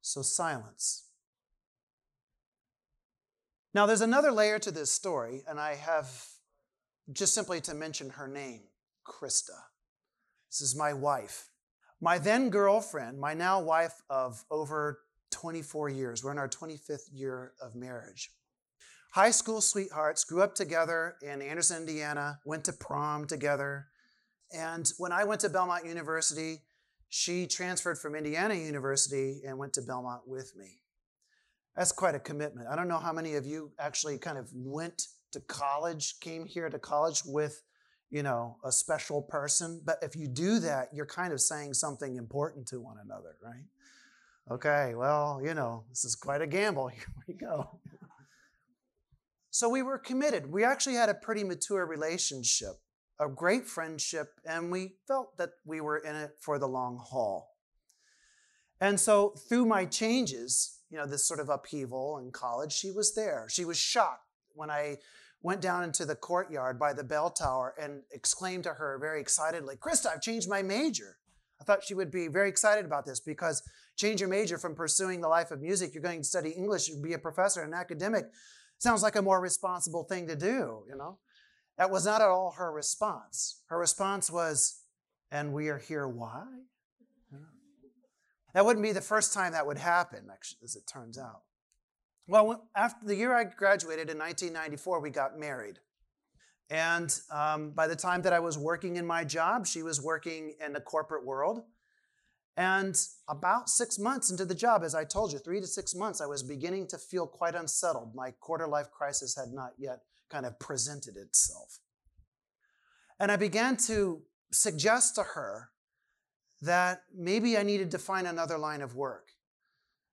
So, 0.00 0.22
silence. 0.22 1.06
Now, 3.74 3.86
there's 3.86 4.00
another 4.00 4.30
layer 4.30 4.58
to 4.60 4.70
this 4.70 4.92
story, 4.92 5.42
and 5.48 5.58
I 5.58 5.74
have 5.74 6.08
just 7.12 7.34
simply 7.34 7.60
to 7.62 7.74
mention 7.74 8.10
her 8.10 8.28
name. 8.28 8.62
Krista. 9.06 9.58
This 10.50 10.60
is 10.60 10.76
my 10.76 10.92
wife. 10.92 11.50
My 12.00 12.18
then 12.18 12.50
girlfriend, 12.50 13.18
my 13.18 13.34
now 13.34 13.60
wife 13.60 14.00
of 14.08 14.44
over 14.50 15.00
24 15.30 15.88
years. 15.90 16.24
We're 16.24 16.32
in 16.32 16.38
our 16.38 16.48
25th 16.48 17.08
year 17.12 17.52
of 17.60 17.74
marriage. 17.74 18.30
High 19.12 19.30
school 19.30 19.60
sweethearts, 19.60 20.24
grew 20.24 20.42
up 20.42 20.54
together 20.54 21.16
in 21.22 21.42
Anderson, 21.42 21.78
Indiana, 21.78 22.38
went 22.46 22.64
to 22.64 22.72
prom 22.72 23.26
together. 23.26 23.86
And 24.52 24.90
when 24.98 25.12
I 25.12 25.24
went 25.24 25.40
to 25.42 25.48
Belmont 25.48 25.84
University, 25.84 26.62
she 27.08 27.46
transferred 27.46 27.98
from 27.98 28.14
Indiana 28.14 28.54
University 28.54 29.42
and 29.46 29.58
went 29.58 29.72
to 29.74 29.82
Belmont 29.82 30.22
with 30.26 30.54
me. 30.56 30.80
That's 31.76 31.92
quite 31.92 32.14
a 32.14 32.20
commitment. 32.20 32.68
I 32.68 32.76
don't 32.76 32.88
know 32.88 32.98
how 32.98 33.12
many 33.12 33.34
of 33.34 33.46
you 33.46 33.72
actually 33.78 34.16
kind 34.18 34.38
of 34.38 34.48
went 34.54 35.08
to 35.32 35.40
college, 35.40 36.20
came 36.20 36.46
here 36.46 36.68
to 36.68 36.78
college 36.78 37.22
with, 37.24 37.62
you 38.10 38.22
know, 38.22 38.56
a 38.64 38.72
special 38.72 39.22
person. 39.22 39.80
But 39.84 39.98
if 40.02 40.16
you 40.16 40.26
do 40.28 40.58
that, 40.60 40.88
you're 40.92 41.06
kind 41.06 41.32
of 41.32 41.40
saying 41.40 41.74
something 41.74 42.16
important 42.16 42.66
to 42.68 42.80
one 42.80 42.96
another, 43.02 43.36
right? 43.42 43.64
Okay, 44.50 44.94
well, 44.96 45.40
you 45.42 45.54
know, 45.54 45.84
this 45.88 46.04
is 46.04 46.16
quite 46.16 46.42
a 46.42 46.46
gamble. 46.46 46.88
Here 46.88 47.04
we 47.28 47.34
go. 47.34 47.80
So 49.50 49.68
we 49.68 49.82
were 49.82 49.98
committed. 49.98 50.50
We 50.50 50.64
actually 50.64 50.94
had 50.94 51.08
a 51.08 51.14
pretty 51.14 51.44
mature 51.44 51.84
relationship, 51.86 52.80
a 53.18 53.28
great 53.28 53.66
friendship, 53.66 54.28
and 54.44 54.70
we 54.70 54.94
felt 55.06 55.36
that 55.38 55.50
we 55.64 55.80
were 55.80 55.98
in 55.98 56.16
it 56.16 56.36
for 56.40 56.58
the 56.58 56.68
long 56.68 56.98
haul. 56.98 57.50
And 58.80 58.98
so 58.98 59.34
through 59.48 59.66
my 59.66 59.84
changes, 59.84 60.78
you 60.88 60.98
know, 60.98 61.06
this 61.06 61.26
sort 61.26 61.40
of 61.40 61.48
upheaval 61.48 62.18
in 62.18 62.30
college, 62.32 62.72
she 62.72 62.90
was 62.90 63.14
there. 63.14 63.46
She 63.50 63.64
was 63.64 63.76
shocked 63.76 64.24
when 64.54 64.70
I 64.70 64.98
went 65.42 65.60
down 65.60 65.84
into 65.84 66.04
the 66.04 66.14
courtyard 66.14 66.78
by 66.78 66.92
the 66.92 67.04
bell 67.04 67.30
tower 67.30 67.74
and 67.80 68.02
exclaimed 68.12 68.64
to 68.64 68.74
her 68.74 68.98
very 69.00 69.20
excitedly, 69.20 69.76
Krista, 69.76 70.06
I've 70.06 70.20
changed 70.20 70.48
my 70.48 70.62
major. 70.62 71.16
I 71.60 71.64
thought 71.64 71.84
she 71.84 71.94
would 71.94 72.10
be 72.10 72.28
very 72.28 72.48
excited 72.48 72.84
about 72.84 73.04
this 73.04 73.20
because 73.20 73.62
change 73.96 74.20
your 74.20 74.30
major 74.30 74.58
from 74.58 74.74
pursuing 74.74 75.20
the 75.20 75.28
life 75.28 75.50
of 75.50 75.60
music, 75.60 75.94
you're 75.94 76.02
going 76.02 76.20
to 76.20 76.24
study 76.24 76.50
English, 76.50 76.88
you 76.88 77.00
be 77.02 77.12
a 77.12 77.18
professor, 77.18 77.62
an 77.62 77.74
academic. 77.74 78.26
Sounds 78.78 79.02
like 79.02 79.16
a 79.16 79.22
more 79.22 79.40
responsible 79.40 80.04
thing 80.04 80.26
to 80.28 80.36
do, 80.36 80.84
you 80.88 80.96
know? 80.96 81.18
That 81.76 81.90
was 81.90 82.06
not 82.06 82.20
at 82.20 82.28
all 82.28 82.52
her 82.52 82.72
response. 82.72 83.62
Her 83.66 83.78
response 83.78 84.30
was, 84.30 84.82
and 85.30 85.52
we 85.52 85.68
are 85.68 85.78
here 85.78 86.08
why? 86.08 86.44
That 88.52 88.64
wouldn't 88.64 88.82
be 88.82 88.92
the 88.92 89.00
first 89.00 89.32
time 89.32 89.52
that 89.52 89.66
would 89.66 89.78
happen, 89.78 90.28
actually, 90.32 90.60
as 90.64 90.76
it 90.76 90.86
turns 90.86 91.18
out. 91.18 91.42
Well, 92.26 92.68
after 92.76 93.06
the 93.06 93.16
year 93.16 93.34
I 93.34 93.44
graduated 93.44 94.10
in 94.10 94.18
1994, 94.18 95.00
we 95.00 95.10
got 95.10 95.38
married. 95.38 95.78
And 96.70 97.12
um, 97.32 97.70
by 97.72 97.88
the 97.88 97.96
time 97.96 98.22
that 98.22 98.32
I 98.32 98.38
was 98.38 98.56
working 98.56 98.96
in 98.96 99.06
my 99.06 99.24
job, 99.24 99.66
she 99.66 99.82
was 99.82 100.00
working 100.00 100.54
in 100.64 100.72
the 100.72 100.80
corporate 100.80 101.26
world. 101.26 101.64
And 102.56 102.96
about 103.28 103.68
six 103.68 103.98
months 103.98 104.30
into 104.30 104.44
the 104.44 104.54
job, 104.54 104.84
as 104.84 104.94
I 104.94 105.04
told 105.04 105.32
you, 105.32 105.38
three 105.38 105.60
to 105.60 105.66
six 105.66 105.94
months, 105.94 106.20
I 106.20 106.26
was 106.26 106.42
beginning 106.42 106.86
to 106.88 106.98
feel 106.98 107.26
quite 107.26 107.54
unsettled. 107.54 108.14
My 108.14 108.30
quarter 108.32 108.68
life 108.68 108.90
crisis 108.90 109.34
had 109.34 109.48
not 109.52 109.72
yet 109.78 110.00
kind 110.30 110.46
of 110.46 110.58
presented 110.60 111.16
itself. 111.16 111.78
And 113.18 113.32
I 113.32 113.36
began 113.36 113.76
to 113.88 114.22
suggest 114.52 115.16
to 115.16 115.22
her 115.22 115.70
that 116.62 117.02
maybe 117.16 117.56
I 117.56 117.62
needed 117.62 117.90
to 117.92 117.98
find 117.98 118.26
another 118.26 118.58
line 118.58 118.82
of 118.82 118.94
work 118.94 119.30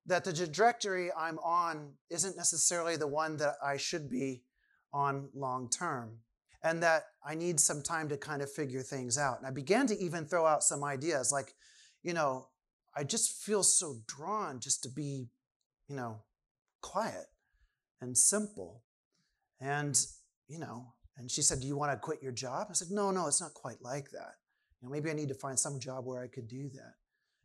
that 0.08 0.24
the 0.24 0.34
trajectory 0.34 1.12
I'm 1.14 1.38
on 1.40 1.94
isn't 2.10 2.38
necessarily 2.38 2.96
the 2.96 3.08
one 3.08 3.38
that 3.38 3.56
I 3.64 3.78
should 3.78 4.10
be 4.10 4.44
on 4.94 5.30
long 5.34 5.70
term, 5.70 6.20
and 6.64 6.82
that 6.82 7.04
I 7.26 7.36
need 7.36 7.60
some 7.60 7.84
time 7.84 8.10
to 8.10 8.18
kind 8.18 8.42
of 8.42 8.52
figure 8.52 8.82
things 8.82 9.18
out. 9.18 9.38
And 9.38 9.46
I 9.46 9.52
began 9.52 9.86
to 9.88 9.98
even 10.00 10.26
throw 10.26 10.46
out 10.46 10.64
some 10.64 10.84
ideas 10.84 11.32
like, 11.32 11.54
you 12.04 12.14
know, 12.14 12.48
I 12.96 13.04
just 13.04 13.44
feel 13.44 13.64
so 13.64 13.98
drawn 14.08 14.60
just 14.60 14.82
to 14.84 14.90
be, 14.90 15.28
you 15.88 15.96
know, 15.96 16.22
quiet 16.82 17.26
and 18.02 18.18
simple. 18.18 18.84
And, 19.60 20.00
you 20.48 20.58
know, 20.58 20.94
and 21.18 21.30
she 21.30 21.42
said, 21.42 21.60
Do 21.60 21.68
you 21.68 21.76
want 21.76 21.92
to 21.92 21.98
quit 21.98 22.24
your 22.24 22.32
job? 22.32 22.68
I 22.70 22.74
said, 22.74 22.90
No, 22.92 23.12
no, 23.12 23.28
it's 23.28 23.42
not 23.42 23.54
quite 23.54 23.82
like 23.82 24.10
that. 24.12 24.36
You 24.82 24.88
know, 24.88 24.92
maybe 24.92 25.10
I 25.10 25.14
need 25.14 25.30
to 25.30 25.36
find 25.36 25.60
some 25.60 25.80
job 25.80 26.06
where 26.06 26.22
I 26.22 26.28
could 26.28 26.48
do 26.48 26.70
that. 26.70 26.94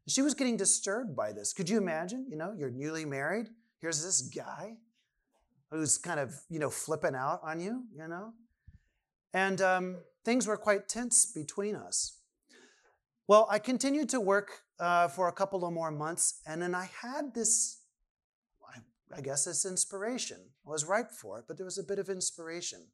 She 0.08 0.22
was 0.22 0.34
getting 0.34 0.56
disturbed 0.56 1.14
by 1.14 1.32
this. 1.32 1.52
Could 1.52 1.68
you 1.68 1.78
imagine? 1.78 2.26
You 2.28 2.36
know, 2.36 2.52
you're 2.56 2.70
newly 2.70 3.04
married. 3.04 3.48
Here's 3.80 4.02
this 4.02 4.20
guy 4.22 4.76
who's 5.70 5.96
kind 5.96 6.20
of, 6.20 6.34
you 6.50 6.58
know, 6.58 6.70
flipping 6.70 7.14
out 7.14 7.40
on 7.42 7.60
you, 7.60 7.84
you 7.96 8.06
know? 8.08 8.32
And 9.32 9.60
um, 9.60 9.96
things 10.24 10.46
were 10.46 10.56
quite 10.56 10.88
tense 10.88 11.26
between 11.26 11.74
us. 11.74 12.18
Well, 13.26 13.46
I 13.50 13.58
continued 13.58 14.08
to 14.10 14.20
work 14.20 14.62
uh, 14.78 15.08
for 15.08 15.28
a 15.28 15.32
couple 15.32 15.64
of 15.64 15.72
more 15.72 15.90
months, 15.90 16.40
and 16.46 16.60
then 16.60 16.74
I 16.74 16.90
had 17.00 17.32
this, 17.34 17.80
I, 18.68 18.80
I 19.16 19.20
guess, 19.20 19.44
this 19.44 19.64
inspiration. 19.64 20.38
I 20.66 20.70
was 20.70 20.84
ripe 20.84 21.12
for 21.12 21.38
it, 21.38 21.44
but 21.48 21.56
there 21.56 21.64
was 21.64 21.78
a 21.78 21.84
bit 21.84 21.98
of 21.98 22.08
inspiration. 22.08 22.88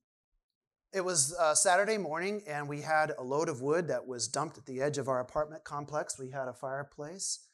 It 0.92 1.04
was 1.04 1.36
uh, 1.38 1.54
Saturday 1.54 1.98
morning, 1.98 2.42
and 2.46 2.66
we 2.66 2.80
had 2.80 3.12
a 3.18 3.22
load 3.22 3.50
of 3.50 3.60
wood 3.60 3.88
that 3.88 4.06
was 4.06 4.26
dumped 4.26 4.56
at 4.56 4.64
the 4.64 4.80
edge 4.80 4.96
of 4.96 5.06
our 5.06 5.20
apartment 5.20 5.62
complex. 5.62 6.18
We 6.18 6.30
had 6.30 6.48
a 6.48 6.54
fireplace. 6.54 7.46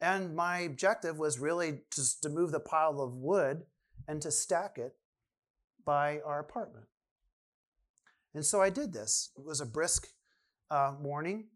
And 0.00 0.34
my 0.34 0.60
objective 0.60 1.18
was 1.18 1.38
really 1.38 1.80
just 1.94 2.22
to 2.22 2.30
move 2.30 2.50
the 2.50 2.60
pile 2.60 3.00
of 3.00 3.14
wood 3.14 3.64
and 4.08 4.22
to 4.22 4.30
stack 4.30 4.78
it 4.78 4.94
by 5.84 6.20
our 6.24 6.40
apartment. 6.40 6.86
And 8.34 8.44
so 8.44 8.62
I 8.62 8.70
did 8.70 8.94
this. 8.94 9.30
It 9.36 9.44
was 9.44 9.60
a 9.60 9.66
brisk 9.66 10.08
uh, 10.70 10.94
morning, 10.98 11.48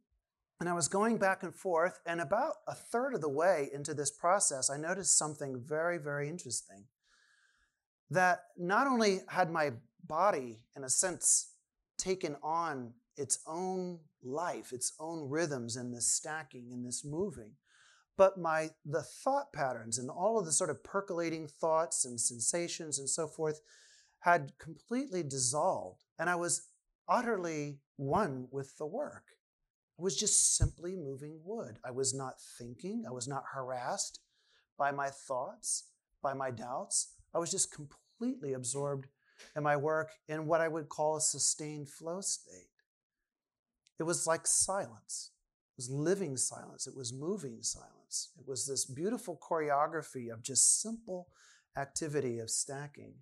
and 0.60 0.68
I 0.68 0.74
was 0.74 0.86
going 0.86 1.16
back 1.16 1.42
and 1.42 1.54
forth. 1.54 1.98
And 2.04 2.20
about 2.20 2.56
a 2.68 2.74
third 2.74 3.14
of 3.14 3.22
the 3.22 3.28
way 3.30 3.70
into 3.72 3.94
this 3.94 4.10
process, 4.10 4.68
I 4.68 4.76
noticed 4.76 5.16
something 5.16 5.62
very, 5.64 5.96
very 5.96 6.28
interesting. 6.28 6.84
That 8.10 8.40
not 8.58 8.86
only 8.86 9.20
had 9.28 9.50
my 9.50 9.72
body, 10.06 10.60
in 10.76 10.84
a 10.84 10.88
sense, 10.88 11.52
taken 11.98 12.36
on 12.42 12.92
its 13.16 13.38
own 13.46 14.00
life, 14.22 14.72
its 14.72 14.92
own 15.00 15.28
rhythms 15.28 15.76
in 15.76 15.92
this 15.92 16.12
stacking 16.12 16.70
and 16.72 16.84
this 16.84 17.04
moving. 17.04 17.52
But 18.16 18.38
my 18.38 18.70
the 18.84 19.02
thought 19.02 19.52
patterns 19.52 19.98
and 19.98 20.10
all 20.10 20.38
of 20.38 20.46
the 20.46 20.52
sort 20.52 20.70
of 20.70 20.82
percolating 20.82 21.46
thoughts 21.46 22.04
and 22.04 22.20
sensations 22.20 22.98
and 22.98 23.08
so 23.08 23.26
forth 23.26 23.60
had 24.20 24.52
completely 24.58 25.22
dissolved. 25.22 26.04
And 26.18 26.30
I 26.30 26.34
was 26.34 26.68
utterly 27.08 27.78
one 27.96 28.48
with 28.50 28.76
the 28.78 28.86
work. 28.86 29.24
I 29.98 30.02
was 30.02 30.16
just 30.16 30.56
simply 30.56 30.96
moving 30.96 31.40
wood. 31.44 31.78
I 31.84 31.90
was 31.90 32.14
not 32.14 32.40
thinking. 32.58 33.04
I 33.06 33.12
was 33.12 33.28
not 33.28 33.44
harassed 33.54 34.20
by 34.78 34.90
my 34.92 35.08
thoughts, 35.08 35.84
by 36.22 36.34
my 36.34 36.50
doubts. 36.50 37.14
I 37.34 37.38
was 37.38 37.50
just 37.50 37.72
completely 37.72 38.52
absorbed 38.52 39.08
in 39.54 39.62
my 39.62 39.76
work 39.76 40.10
in 40.28 40.46
what 40.46 40.60
I 40.60 40.68
would 40.68 40.88
call 40.88 41.16
a 41.16 41.20
sustained 41.20 41.88
flow 41.88 42.20
state. 42.20 42.70
It 43.98 44.04
was 44.04 44.26
like 44.26 44.46
silence. 44.46 45.30
It 45.72 45.78
was 45.78 45.90
living 45.90 46.36
silence. 46.36 46.86
It 46.86 46.96
was 46.96 47.12
moving 47.12 47.58
silence. 47.62 48.30
It 48.38 48.46
was 48.46 48.66
this 48.66 48.84
beautiful 48.84 49.38
choreography 49.38 50.32
of 50.32 50.42
just 50.42 50.80
simple 50.80 51.28
activity 51.76 52.38
of 52.38 52.50
stacking. 52.50 53.14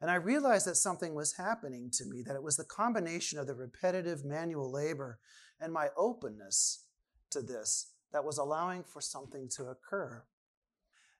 And 0.00 0.10
I 0.10 0.14
realized 0.14 0.66
that 0.66 0.76
something 0.76 1.14
was 1.14 1.36
happening 1.36 1.90
to 1.92 2.06
me, 2.06 2.22
that 2.22 2.36
it 2.36 2.42
was 2.42 2.56
the 2.56 2.64
combination 2.64 3.38
of 3.38 3.46
the 3.46 3.54
repetitive 3.54 4.24
manual 4.24 4.70
labor 4.70 5.18
and 5.60 5.72
my 5.72 5.88
openness 5.96 6.86
to 7.30 7.42
this 7.42 7.92
that 8.12 8.24
was 8.24 8.38
allowing 8.38 8.82
for 8.82 9.00
something 9.00 9.48
to 9.56 9.66
occur. 9.66 10.24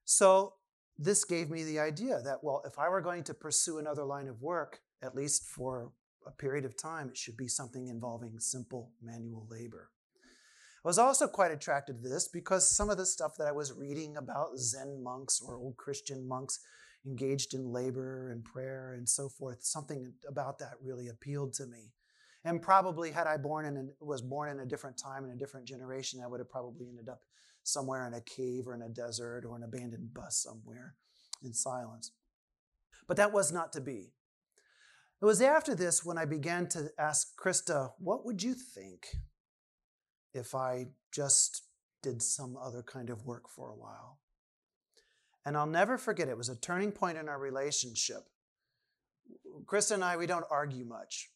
So 0.05 0.55
this 1.01 1.25
gave 1.25 1.49
me 1.51 1.65
the 1.65 1.79
idea 1.79 2.21
that, 2.23 2.45
well, 2.45 2.63
if 2.67 2.79
I 2.79 2.91
were 2.91 3.01
going 3.01 3.25
to 3.25 3.35
pursue 3.35 3.79
another 3.79 4.05
line 4.05 4.29
of 4.29 4.43
work, 4.43 4.81
at 5.03 5.17
least 5.17 5.45
for 5.47 5.93
a 6.27 6.31
period 6.31 6.67
of 6.67 6.77
time, 6.77 7.09
it 7.09 7.17
should 7.17 7.39
be 7.39 7.49
something 7.49 7.89
involving 7.89 8.39
simple 8.39 8.93
manual 9.03 9.47
labor. 9.51 9.89
I 10.85 10.89
was 10.89 10.99
also 10.99 11.27
quite 11.27 11.53
attracted 11.53 12.03
to 12.03 12.09
this 12.09 12.29
because 12.29 12.71
some 12.71 12.91
of 12.91 12.99
the 12.99 13.07
stuff 13.07 13.33
that 13.39 13.47
I 13.47 13.53
was 13.53 13.73
reading 13.73 14.19
about 14.19 14.59
Zen 14.59 15.03
monks 15.03 15.41
or 15.41 15.57
old 15.57 15.79
Christian 15.79 16.29
monks 16.29 16.61
engaged 17.07 17.55
in 17.55 17.73
labor 17.73 18.31
and 18.31 18.45
prayer 18.45 18.93
and 18.93 19.09
so 19.09 19.31
forth, 19.31 19.65
something 19.65 20.13
about 20.29 20.59
that 20.59 20.75
really 20.83 21.09
appealed 21.09 21.55
to 21.55 21.67
me. 21.67 21.93
And 22.45 22.61
probably 22.61 23.11
had 23.11 23.27
I 23.27 23.39
born 23.39 23.65
in 23.65 23.77
a, 23.77 24.05
was 24.05 24.21
born 24.21 24.51
in 24.51 24.61
a 24.61 24.67
different 24.67 24.99
time 24.99 25.25
in 25.25 25.31
a 25.31 25.37
different 25.37 25.67
generation, 25.67 26.21
I 26.23 26.27
would 26.27 26.41
have 26.41 26.51
probably 26.51 26.89
ended 26.89 27.09
up 27.09 27.23
somewhere 27.63 28.07
in 28.07 28.15
a 28.15 28.21
cave 28.21 28.67
or 28.67 28.75
in 28.75 28.83
a 28.83 28.89
desert 28.89 29.45
or 29.45 29.57
an 29.57 29.63
abandoned 29.63 30.13
bus 30.15 30.43
somewhere 30.43 30.95
in 31.43 31.53
silence. 31.53 32.13
But 33.07 33.17
that 33.17 33.33
was 33.33 33.53
not 33.53 33.73
to 33.73 33.81
be. 33.81 34.13
It 35.21 35.25
was 35.25 35.43
after 35.43 35.75
this 35.75 36.05
when 36.05 36.17
I 36.17 36.25
began 36.25 36.67
to 36.69 36.91
ask 36.99 37.39
Krista, 37.39 37.93
what 37.99 38.25
would 38.25 38.43
you 38.43 38.55
think 38.55 39.07
if 40.33 40.55
I 40.55 40.87
just 41.13 41.65
did 42.03 42.23
some 42.23 42.57
other 42.57 42.83
kind 42.83 43.11
of 43.11 43.27
work 43.27 43.49
for 43.49 43.69
a 43.69 43.77
while? 43.77 44.21
And 45.45 45.57
I'll 45.57 45.67
never 45.67 45.99
forget, 45.99 46.29
it 46.29 46.37
was 46.37 46.49
a 46.49 46.57
turning 46.57 46.93
point 46.93 47.19
in 47.19 47.29
our 47.29 47.39
relationship. 47.39 48.29
Krista 49.67 49.93
and 49.93 50.05
I, 50.05 50.17
we 50.17 50.27
don't 50.27 50.45
argue 50.51 50.85
much. 50.85 51.31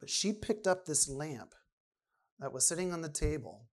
But 0.00 0.10
she 0.10 0.32
picked 0.32 0.66
up 0.66 0.84
this 0.84 1.08
lamp 1.08 1.54
that 2.38 2.52
was 2.52 2.66
sitting 2.68 2.92
on 2.92 3.00
the 3.00 3.08
table 3.08 3.67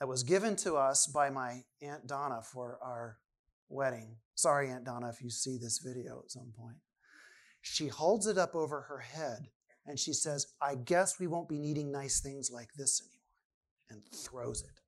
that 0.00 0.08
was 0.08 0.22
given 0.22 0.56
to 0.56 0.74
us 0.74 1.06
by 1.06 1.28
my 1.28 1.62
Aunt 1.82 2.06
Donna 2.06 2.40
for 2.42 2.78
our 2.82 3.18
wedding. 3.68 4.16
Sorry, 4.34 4.70
Aunt 4.70 4.84
Donna, 4.84 5.10
if 5.10 5.22
you 5.22 5.28
see 5.28 5.58
this 5.58 5.78
video 5.78 6.22
at 6.24 6.30
some 6.30 6.52
point. 6.58 6.78
She 7.60 7.88
holds 7.88 8.26
it 8.26 8.38
up 8.38 8.54
over 8.54 8.80
her 8.80 8.98
head 8.98 9.48
and 9.86 9.98
she 9.98 10.14
says, 10.14 10.46
I 10.62 10.74
guess 10.74 11.20
we 11.20 11.26
won't 11.26 11.48
be 11.48 11.58
needing 11.58 11.92
nice 11.92 12.20
things 12.20 12.50
like 12.50 12.68
this 12.76 13.02
anymore, 13.02 13.20
and 13.90 14.02
throws 14.14 14.62
it. 14.62 14.80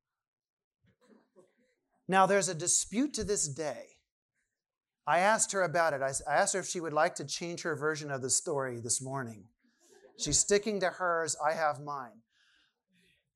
Now, 2.09 2.27
there's 2.27 2.49
a 2.49 2.55
dispute 2.55 3.15
to 3.15 3.25
this 3.25 3.47
day. 3.49 3.87
I 5.07 5.19
asked 5.19 5.53
her 5.53 5.63
about 5.63 5.93
it. 5.93 6.01
I 6.03 6.13
asked 6.33 6.55
her 6.55 6.61
if 6.61 6.67
she 6.67 6.81
would 6.81 6.93
like 6.93 7.15
to 7.17 7.25
change 7.25 7.63
her 7.63 7.77
version 7.77 8.11
of 8.11 8.23
the 8.23 8.31
story 8.31 8.81
this 8.81 9.03
morning. 9.03 9.45
She's 10.19 10.39
sticking 10.39 10.81
to 10.81 10.91
hers, 10.91 11.37
I 11.45 11.53
have 11.53 11.81
mine. 11.81 12.23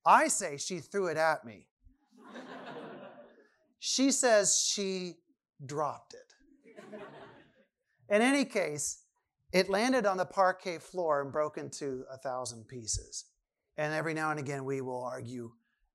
I 0.06 0.28
say 0.28 0.56
she 0.56 0.78
threw 0.78 1.08
it 1.08 1.16
at 1.16 1.44
me. 1.44 1.66
she 3.80 4.12
says 4.12 4.58
she 4.58 5.16
dropped 5.64 6.14
it. 6.14 6.20
In 8.08 8.22
any 8.22 8.44
case, 8.44 9.02
it 9.52 9.68
landed 9.68 10.06
on 10.06 10.16
the 10.16 10.24
parquet 10.24 10.78
floor 10.78 11.22
and 11.22 11.32
broke 11.32 11.58
into 11.58 12.04
a 12.10 12.16
thousand 12.16 12.68
pieces. 12.68 13.24
And 13.76 13.92
every 13.92 14.14
now 14.14 14.30
and 14.30 14.38
again, 14.38 14.64
we 14.64 14.80
will 14.80 15.02
argue, 15.02 15.50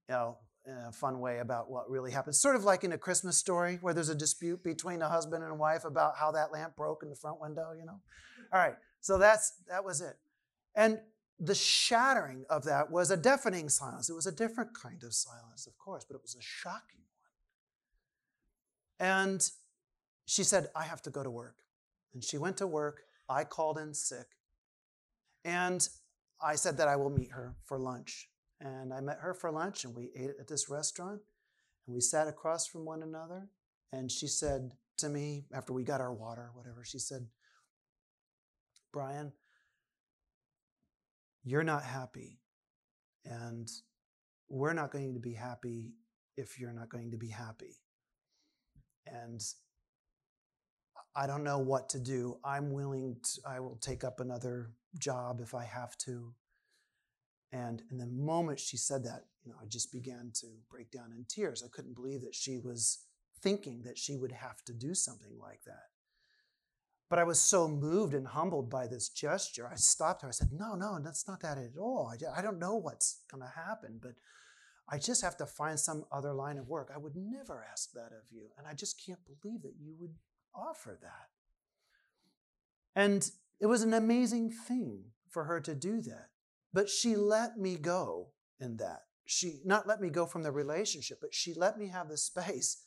you 0.10 0.15
know, 0.15 0.38
in 0.65 0.74
a 0.74 0.91
fun 0.91 1.20
way 1.20 1.39
about 1.39 1.72
what 1.72 1.89
really 1.89 2.12
happened. 2.12 2.36
Sort 2.36 2.56
of 2.56 2.63
like 2.63 2.84
in 2.84 2.91
a 2.91 2.98
Christmas 2.98 3.38
story 3.38 3.80
where 3.82 3.94
there's 3.94 4.10
a 4.10 4.15
dispute 4.15 4.63
between 4.63 5.01
a 5.01 5.10
husband 5.10 5.44
and 5.44 5.58
wife 5.58 5.86
about 5.86 6.18
how 6.18 6.32
that 6.32 6.51
lamp 6.51 6.75
broke 6.75 7.01
in 7.01 7.10
the 7.10 7.15
front 7.15 7.41
window, 7.41 7.72
you 7.77 7.86
know? 7.86 8.00
All 8.53 8.60
right, 8.60 8.75
so 9.00 9.18
that's 9.18 9.53
that 9.70 9.84
was 9.84 10.01
it. 10.01 10.18
And 10.75 11.00
the 11.43 11.55
shattering 11.55 12.45
of 12.51 12.63
that 12.65 12.91
was 12.91 13.10
a 13.10 13.17
deafening 13.17 13.67
silence. 13.67 14.10
It 14.10 14.13
was 14.13 14.27
a 14.27 14.31
different 14.31 14.75
kind 14.75 15.03
of 15.03 15.12
silence, 15.12 15.65
of 15.65 15.75
course, 15.79 16.05
but 16.07 16.13
it 16.13 16.21
was 16.21 16.36
a 16.36 16.41
shocking 16.41 17.00
one. 19.00 19.10
And 19.10 19.50
she 20.27 20.43
said, 20.43 20.67
I 20.75 20.83
have 20.83 21.01
to 21.01 21.10
go 21.10 21.24
to 21.24 21.31
work. 21.31 21.55
And 22.13 22.24
she 22.24 22.38
went 22.38 22.57
to 22.57 22.67
work. 22.67 23.01
I 23.27 23.43
called 23.43 23.79
in 23.79 23.95
sick. 23.95 24.27
And 25.43 25.88
I 26.39 26.53
said 26.53 26.77
that 26.77 26.88
I 26.88 26.95
will 26.95 27.10
meet 27.10 27.31
her 27.31 27.55
for 27.65 27.79
lunch. 27.79 28.29
And 28.60 28.93
I 28.93 29.01
met 29.01 29.17
her 29.21 29.33
for 29.33 29.51
lunch, 29.51 29.83
and 29.83 29.95
we 29.95 30.12
ate 30.15 30.36
at 30.39 30.48
this 30.48 30.69
restaurant. 30.69 31.21
And 31.88 31.95
we 31.95 32.01
sat 32.01 32.27
across 32.27 32.67
from 32.67 32.86
one 32.86 33.01
another. 33.01 33.48
And 33.91 34.12
she 34.12 34.27
said 34.27 34.74
to 34.98 35.10
me, 35.10 35.45
after 35.51 35.74
we 35.74 35.83
got 35.83 36.01
our 36.01 36.13
water, 36.13 36.51
whatever, 36.53 36.83
she 36.86 37.00
said, 37.00 37.25
Brian, 38.93 39.31
you're 41.43 41.63
not 41.63 41.83
happy. 41.83 42.39
And 43.25 43.69
we're 44.50 44.74
not 44.74 44.91
going 44.91 45.13
to 45.13 45.19
be 45.19 45.33
happy 45.33 45.93
if 46.38 46.60
you're 46.60 46.74
not 46.74 46.89
going 46.89 47.12
to 47.12 47.17
be 47.17 47.29
happy. 47.29 47.77
And 49.05 49.41
I 51.15 51.27
don't 51.27 51.43
know 51.43 51.60
what 51.60 51.89
to 51.89 52.00
do. 52.00 52.38
I'm 52.43 52.71
willing 52.71 53.17
to, 53.21 53.41
I 53.48 53.60
will 53.60 53.77
take 53.81 54.03
up 54.03 54.19
another 54.19 54.71
job 54.98 55.39
if 55.41 55.53
I 55.53 55.65
have 55.65 55.98
to. 56.00 56.33
And 57.51 57.81
in 57.91 57.98
the 57.98 58.05
moment 58.05 58.60
she 58.60 58.77
said 58.77 59.03
that, 59.03 59.25
you 59.43 59.51
know, 59.51 59.57
I 59.62 59.65
just 59.65 59.91
began 59.91 60.31
to 60.36 60.48
break 60.69 60.89
down 60.91 61.12
in 61.12 61.25
tears. 61.27 61.63
I 61.65 61.69
couldn't 61.69 61.95
believe 61.95 62.21
that 62.21 62.36
she 62.36 62.57
was 62.57 63.05
thinking 63.41 63.81
that 63.83 63.98
she 63.98 64.15
would 64.15 64.31
have 64.31 64.63
to 64.65 64.74
do 64.74 64.93
something 64.93 65.38
like 65.39 65.63
that. 65.65 65.90
But 67.12 67.20
I 67.20 67.25
was 67.25 67.41
so 67.41 67.67
moved 67.67 68.13
and 68.13 68.26
humbled 68.26 68.69
by 68.69 68.88
this 68.88 69.10
gesture. 69.10 69.67
I 69.69 69.76
stopped 69.76 70.21
her. 70.21 70.30
I 70.30 70.32
said, 70.32 70.54
No, 70.54 70.76
no, 70.76 70.97
that's 71.04 71.28
not 71.28 71.41
that 71.41 71.58
at 71.58 71.78
all. 71.78 72.10
I 72.10 72.41
don't 72.41 72.58
know 72.58 72.76
what's 72.78 73.24
going 73.30 73.43
to 73.43 73.50
happen, 73.50 74.00
but 74.02 74.13
I 74.88 74.97
just 74.97 75.21
have 75.21 75.36
to 75.38 75.45
find 75.45 75.78
some 75.78 76.06
other 76.10 76.32
line 76.32 76.58
of 76.58 76.69
work. 76.69 76.89
I 76.95 76.97
would 76.97 77.17
never 77.17 77.65
ask 77.69 77.91
that 77.91 78.13
of 78.13 78.32
you. 78.32 78.43
And 78.58 78.65
I 78.65 78.74
just 78.74 79.06
can't 79.06 79.19
believe 79.26 79.62
that 79.63 79.76
you 79.78 79.93
would 80.00 80.13
offer 80.56 80.97
that. 81.02 81.28
And 82.95 83.30
it 83.60 83.65
was 83.65 83.84
an 83.84 83.93
amazing 83.93 84.50
thing 84.50 85.04
for 85.30 85.43
her 85.43 85.60
to 85.60 85.76
do 85.76 86.02
that. 86.04 86.30
But 86.71 86.89
she 86.89 87.17
let 87.17 87.58
me 87.58 87.76
go 87.76 88.30
in 88.58 88.78
that. 88.78 89.02
She 89.26 89.60
not 89.65 89.86
let 89.86 90.00
me 90.00 90.10
go 90.10 90.26
from 90.26 90.43
the 90.43 90.52
relationship, 90.54 91.19
but 91.19 91.34
she 91.34 91.54
let 91.54 91.78
me 91.78 91.89
have 91.89 92.08
the 92.08 92.15
space 92.15 92.86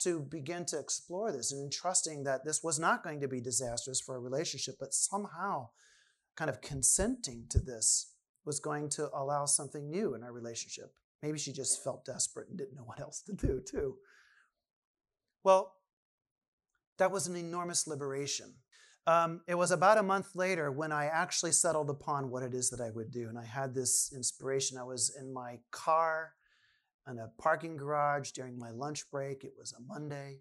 to 0.00 0.20
begin 0.20 0.64
to 0.66 0.78
explore 0.78 1.32
this 1.32 1.52
and 1.52 1.70
trusting 1.70 2.24
that 2.24 2.44
this 2.44 2.62
was 2.62 2.78
not 2.78 3.04
going 3.04 3.20
to 3.20 3.28
be 3.28 3.40
disastrous 3.40 4.00
for 4.00 4.16
a 4.16 4.20
relationship, 4.20 4.76
but 4.80 4.94
somehow 4.94 5.68
kind 6.36 6.48
of 6.48 6.60
consenting 6.60 7.44
to 7.50 7.58
this 7.58 8.14
was 8.44 8.60
going 8.60 8.88
to 8.88 9.10
allow 9.14 9.44
something 9.44 9.90
new 9.90 10.14
in 10.14 10.22
our 10.22 10.32
relationship. 10.32 10.94
Maybe 11.22 11.38
she 11.38 11.52
just 11.52 11.84
felt 11.84 12.06
desperate 12.06 12.48
and 12.48 12.56
didn't 12.56 12.76
know 12.76 12.84
what 12.84 13.00
else 13.00 13.20
to 13.22 13.32
do, 13.32 13.60
too. 13.60 13.96
Well, 15.44 15.74
that 16.98 17.10
was 17.10 17.26
an 17.26 17.36
enormous 17.36 17.86
liberation. 17.86 18.54
Um, 19.06 19.42
it 19.46 19.54
was 19.54 19.70
about 19.70 19.98
a 19.98 20.02
month 20.02 20.34
later 20.34 20.70
when 20.70 20.92
I 20.92 21.06
actually 21.06 21.52
settled 21.52 21.90
upon 21.90 22.30
what 22.30 22.42
it 22.42 22.54
is 22.54 22.70
that 22.70 22.80
I 22.80 22.90
would 22.90 23.10
do. 23.10 23.28
And 23.28 23.38
I 23.38 23.44
had 23.44 23.74
this 23.74 24.12
inspiration. 24.14 24.78
I 24.78 24.84
was 24.84 25.14
in 25.18 25.32
my 25.32 25.58
car 25.70 26.32
in 27.10 27.18
a 27.18 27.30
parking 27.38 27.76
garage 27.76 28.30
during 28.30 28.58
my 28.58 28.70
lunch 28.70 29.10
break. 29.10 29.44
It 29.44 29.54
was 29.58 29.72
a 29.72 29.82
Monday. 29.82 30.38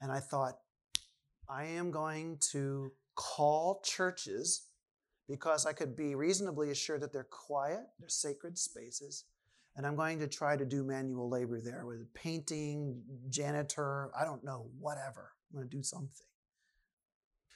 And 0.00 0.10
I 0.10 0.20
thought, 0.20 0.58
I 1.48 1.64
am 1.64 1.90
going 1.90 2.38
to 2.52 2.92
call 3.14 3.82
churches 3.84 4.68
because 5.28 5.66
I 5.66 5.72
could 5.72 5.96
be 5.96 6.14
reasonably 6.14 6.70
assured 6.70 7.02
that 7.02 7.12
they're 7.12 7.28
quiet, 7.30 7.80
they're 7.98 8.08
sacred 8.08 8.58
spaces. 8.58 9.24
And 9.76 9.86
I'm 9.86 9.96
going 9.96 10.18
to 10.18 10.26
try 10.26 10.56
to 10.56 10.64
do 10.64 10.84
manual 10.84 11.30
labor 11.30 11.60
there 11.60 11.86
with 11.86 12.12
painting, 12.14 13.02
janitor, 13.30 14.10
I 14.18 14.24
don't 14.24 14.44
know, 14.44 14.66
whatever. 14.78 15.32
I'm 15.50 15.58
going 15.58 15.68
to 15.68 15.76
do 15.76 15.82
something. 15.82 16.26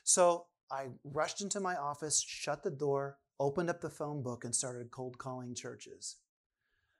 So 0.04 0.46
I 0.70 0.86
rushed 1.04 1.42
into 1.42 1.60
my 1.60 1.76
office, 1.76 2.22
shut 2.26 2.62
the 2.62 2.70
door, 2.70 3.18
opened 3.38 3.68
up 3.68 3.80
the 3.80 3.90
phone 3.90 4.22
book, 4.22 4.44
and 4.44 4.54
started 4.54 4.90
cold 4.90 5.18
calling 5.18 5.54
churches. 5.54 6.16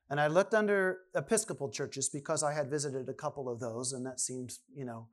And 0.09 0.21
I 0.21 0.29
looked 0.29 0.55
under 0.55 0.99
Episcopal 1.15 1.71
churches 1.71 2.09
because 2.09 2.43
I 2.43 2.53
had 2.53 2.71
visited 2.71 3.09
a 3.09 3.15
couple 3.15 3.49
of 3.49 3.59
those, 3.59 3.93
and 3.93 4.07
that 4.07 4.21
seemed, 4.21 4.53
you 4.73 4.85
know, 4.85 5.09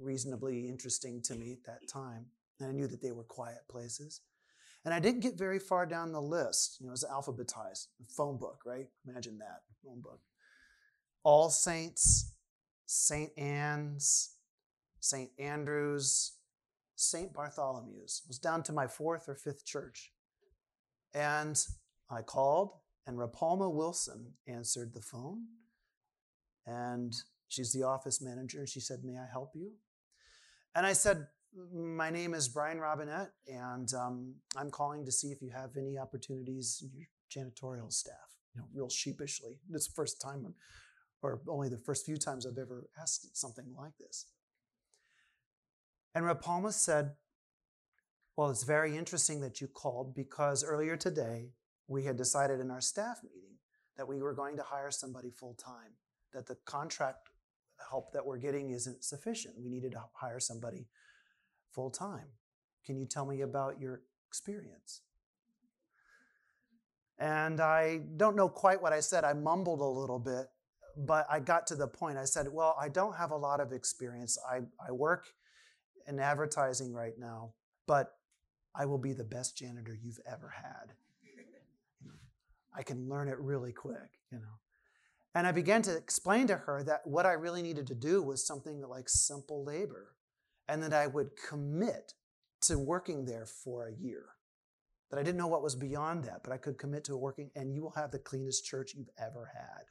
reasonably 0.00 0.68
interesting 0.68 1.22
to 1.22 1.34
me 1.34 1.52
at 1.52 1.64
that 1.64 1.88
time. 1.92 2.26
And 2.58 2.68
I 2.68 2.72
knew 2.72 2.88
that 2.88 3.00
they 3.00 3.12
were 3.12 3.24
quiet 3.24 3.60
places. 3.70 4.22
And 4.84 4.94
I 4.94 5.00
didn't 5.00 5.20
get 5.20 5.38
very 5.38 5.58
far 5.58 5.86
down 5.86 6.12
the 6.12 6.20
list. 6.20 6.78
You 6.80 6.86
know, 6.86 6.90
it 6.90 6.92
was 6.92 7.04
alphabetized, 7.04 7.86
phone 8.08 8.38
book, 8.38 8.62
right? 8.64 8.86
Imagine 9.06 9.38
that, 9.38 9.62
phone 9.84 10.00
book. 10.00 10.20
All 11.22 11.50
Saints, 11.50 12.34
St. 12.86 13.30
Anne's, 13.36 14.36
St. 15.00 15.30
Andrew's, 15.38 16.38
St. 16.96 17.32
Bartholomew's. 17.32 18.22
It 18.24 18.28
was 18.28 18.38
down 18.38 18.62
to 18.64 18.72
my 18.72 18.86
fourth 18.86 19.28
or 19.28 19.34
fifth 19.34 19.64
church. 19.64 20.12
And 21.14 21.60
I 22.10 22.22
called 22.22 22.72
and 23.08 23.16
Rapalma 23.16 23.72
Wilson 23.72 24.34
answered 24.46 24.92
the 24.92 25.00
phone. 25.00 25.46
And 26.66 27.14
she's 27.48 27.72
the 27.72 27.82
office 27.82 28.20
manager. 28.20 28.58
And 28.58 28.68
she 28.68 28.80
said, 28.80 28.98
May 29.02 29.16
I 29.16 29.26
help 29.32 29.52
you? 29.54 29.72
And 30.74 30.84
I 30.84 30.92
said, 30.92 31.26
My 31.74 32.10
name 32.10 32.34
is 32.34 32.48
Brian 32.48 32.78
Robinette, 32.78 33.32
and 33.46 33.90
um, 33.94 34.34
I'm 34.58 34.70
calling 34.70 35.06
to 35.06 35.10
see 35.10 35.28
if 35.28 35.40
you 35.40 35.50
have 35.50 35.70
any 35.78 35.96
opportunities 35.96 36.84
in 36.84 36.90
your 36.94 37.08
janitorial 37.34 37.90
staff. 37.90 38.36
You 38.54 38.60
know, 38.60 38.68
real 38.74 38.90
sheepishly. 38.90 39.56
It's 39.72 39.88
the 39.88 39.94
first 39.94 40.20
time, 40.20 40.54
or 41.22 41.40
only 41.48 41.70
the 41.70 41.78
first 41.78 42.04
few 42.04 42.18
times 42.18 42.46
I've 42.46 42.58
ever 42.58 42.90
asked 43.00 43.34
something 43.34 43.74
like 43.74 43.96
this. 43.98 44.26
And 46.14 46.26
Rapalma 46.26 46.74
said, 46.74 47.12
Well, 48.36 48.50
it's 48.50 48.64
very 48.64 48.98
interesting 48.98 49.40
that 49.40 49.62
you 49.62 49.66
called 49.66 50.14
because 50.14 50.62
earlier 50.62 50.98
today 50.98 51.52
we 51.88 52.04
had 52.04 52.16
decided 52.16 52.60
in 52.60 52.70
our 52.70 52.80
staff 52.80 53.18
meeting 53.24 53.56
that 53.96 54.06
we 54.06 54.20
were 54.20 54.34
going 54.34 54.56
to 54.56 54.62
hire 54.62 54.90
somebody 54.90 55.30
full 55.30 55.54
time, 55.54 55.92
that 56.32 56.46
the 56.46 56.56
contract 56.66 57.28
help 57.90 58.12
that 58.12 58.24
we're 58.24 58.38
getting 58.38 58.70
isn't 58.70 59.02
sufficient. 59.02 59.54
We 59.58 59.68
needed 59.68 59.92
to 59.92 60.04
hire 60.12 60.40
somebody 60.40 60.86
full 61.72 61.90
time. 61.90 62.26
Can 62.84 62.96
you 62.96 63.06
tell 63.06 63.26
me 63.26 63.40
about 63.40 63.80
your 63.80 64.02
experience? 64.28 65.00
And 67.18 67.60
I 67.60 68.02
don't 68.16 68.36
know 68.36 68.48
quite 68.48 68.80
what 68.80 68.92
I 68.92 69.00
said. 69.00 69.24
I 69.24 69.32
mumbled 69.32 69.80
a 69.80 69.84
little 69.84 70.20
bit, 70.20 70.46
but 70.96 71.26
I 71.28 71.40
got 71.40 71.66
to 71.68 71.74
the 71.74 71.88
point. 71.88 72.16
I 72.16 72.24
said, 72.24 72.46
Well, 72.50 72.76
I 72.80 72.88
don't 72.88 73.16
have 73.16 73.32
a 73.32 73.36
lot 73.36 73.60
of 73.60 73.72
experience. 73.72 74.38
I, 74.48 74.60
I 74.86 74.92
work 74.92 75.26
in 76.06 76.20
advertising 76.20 76.92
right 76.92 77.18
now, 77.18 77.54
but 77.86 78.14
I 78.74 78.86
will 78.86 78.98
be 78.98 79.12
the 79.12 79.24
best 79.24 79.56
janitor 79.56 79.98
you've 80.00 80.20
ever 80.30 80.54
had. 80.56 80.92
I 82.78 82.82
can 82.82 83.08
learn 83.08 83.28
it 83.28 83.38
really 83.40 83.72
quick, 83.72 84.20
you 84.30 84.38
know. 84.38 84.58
And 85.34 85.46
I 85.46 85.52
began 85.52 85.82
to 85.82 85.96
explain 85.96 86.46
to 86.46 86.56
her 86.56 86.82
that 86.84 87.06
what 87.06 87.26
I 87.26 87.32
really 87.32 87.60
needed 87.62 87.86
to 87.88 87.94
do 87.94 88.22
was 88.22 88.46
something 88.46 88.80
like 88.80 89.08
simple 89.08 89.64
labor, 89.64 90.14
and 90.68 90.82
that 90.82 90.94
I 90.94 91.08
would 91.08 91.30
commit 91.36 92.14
to 92.62 92.78
working 92.78 93.24
there 93.24 93.46
for 93.46 93.86
a 93.86 93.92
year. 93.92 94.26
that 95.10 95.18
I 95.18 95.22
didn't 95.22 95.38
know 95.38 95.46
what 95.46 95.62
was 95.62 95.74
beyond 95.74 96.24
that, 96.24 96.42
but 96.44 96.52
I 96.52 96.58
could 96.58 96.78
commit 96.78 97.04
to 97.04 97.16
working, 97.16 97.50
and 97.54 97.72
you 97.72 97.82
will 97.82 97.92
have 97.92 98.10
the 98.10 98.18
cleanest 98.18 98.64
church 98.64 98.94
you've 98.94 99.10
ever 99.18 99.50
had. 99.54 99.84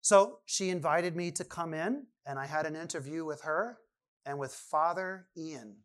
So 0.00 0.38
she 0.46 0.70
invited 0.70 1.16
me 1.16 1.30
to 1.32 1.44
come 1.44 1.74
in, 1.74 2.06
and 2.24 2.38
I 2.38 2.46
had 2.46 2.66
an 2.66 2.76
interview 2.76 3.24
with 3.24 3.42
her 3.42 3.78
and 4.24 4.38
with 4.38 4.52
Father 4.52 5.26
Ian. 5.36 5.76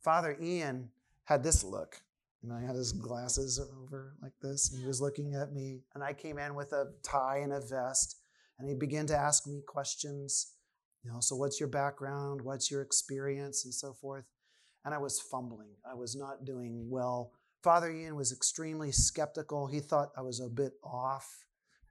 Father 0.00 0.36
Ian 0.40 0.90
had 1.24 1.42
this 1.42 1.62
look. 1.62 2.00
And 2.42 2.52
I 2.52 2.60
had 2.60 2.76
his 2.76 2.92
glasses 2.92 3.60
over 3.82 4.14
like 4.22 4.32
this, 4.40 4.70
and 4.70 4.80
he 4.80 4.86
was 4.86 5.00
looking 5.00 5.34
at 5.34 5.52
me. 5.52 5.82
And 5.94 6.02
I 6.02 6.12
came 6.12 6.38
in 6.38 6.54
with 6.54 6.72
a 6.72 6.86
tie 7.02 7.38
and 7.38 7.52
a 7.52 7.60
vest, 7.60 8.16
and 8.58 8.68
he 8.68 8.74
began 8.74 9.06
to 9.06 9.16
ask 9.16 9.46
me 9.46 9.62
questions. 9.66 10.54
You 11.04 11.12
know, 11.12 11.20
so 11.20 11.36
what's 11.36 11.60
your 11.60 11.68
background? 11.68 12.42
What's 12.42 12.70
your 12.70 12.82
experience? 12.82 13.64
And 13.64 13.74
so 13.74 13.92
forth. 13.92 14.24
And 14.84 14.94
I 14.94 14.98
was 14.98 15.20
fumbling. 15.20 15.70
I 15.90 15.94
was 15.94 16.16
not 16.16 16.44
doing 16.44 16.88
well. 16.88 17.32
Father 17.62 17.90
Ian 17.90 18.16
was 18.16 18.32
extremely 18.32 18.90
skeptical. 18.90 19.66
He 19.66 19.80
thought 19.80 20.12
I 20.16 20.22
was 20.22 20.40
a 20.40 20.48
bit 20.48 20.72
off, 20.82 21.44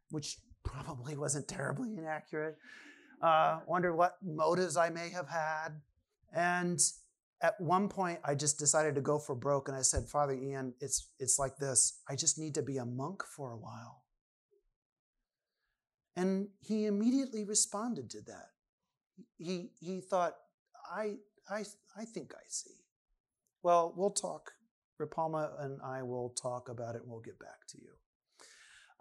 which 0.10 0.38
probably 0.64 1.16
wasn't 1.16 1.48
terribly 1.48 1.96
inaccurate. 1.96 2.58
Uh, 3.22 3.60
wondered 3.68 3.96
what 3.96 4.18
motives 4.24 4.78
I 4.78 4.90
may 4.90 5.10
have 5.10 5.30
had. 5.30 5.82
And 6.34 6.80
at 7.42 7.60
one 7.60 7.88
point 7.88 8.20
I 8.24 8.36
just 8.36 8.60
decided 8.60 8.96
to 8.96 9.02
go 9.02 9.18
for 9.18 9.36
broke 9.36 9.68
and 9.68 9.78
I 9.78 9.82
said, 9.82 10.08
Father 10.08 10.34
Ian, 10.34 10.74
it's 10.82 11.10
it's 11.20 11.40
like 11.40 11.58
this. 11.58 12.02
I 12.10 12.16
just 12.16 12.38
need 12.38 12.56
to 12.56 12.62
be 12.62 12.78
a 12.78 12.86
monk 12.86 13.24
for 13.24 13.52
a 13.52 13.58
while. 13.58 14.04
And 16.16 16.50
he 16.60 16.86
immediately 16.86 17.44
responded 17.46 18.10
to 18.12 18.22
that. 18.24 18.50
He 19.38 19.72
he 19.80 20.02
thought, 20.02 20.36
I 20.92 21.18
I 21.50 21.64
I 21.98 22.06
think 22.06 22.34
I 22.34 22.44
see. 22.48 22.86
Well, 23.64 23.94
we'll 23.96 24.12
talk. 24.12 24.52
Rapalma 25.00 25.64
and 25.64 25.82
I 25.82 26.04
will 26.04 26.30
talk 26.30 26.68
about 26.68 26.96
it 26.96 27.04
and 27.04 27.12
we'll 27.12 27.22
get 27.22 27.40
back 27.40 27.68
to 27.70 27.78
you. 27.78 27.99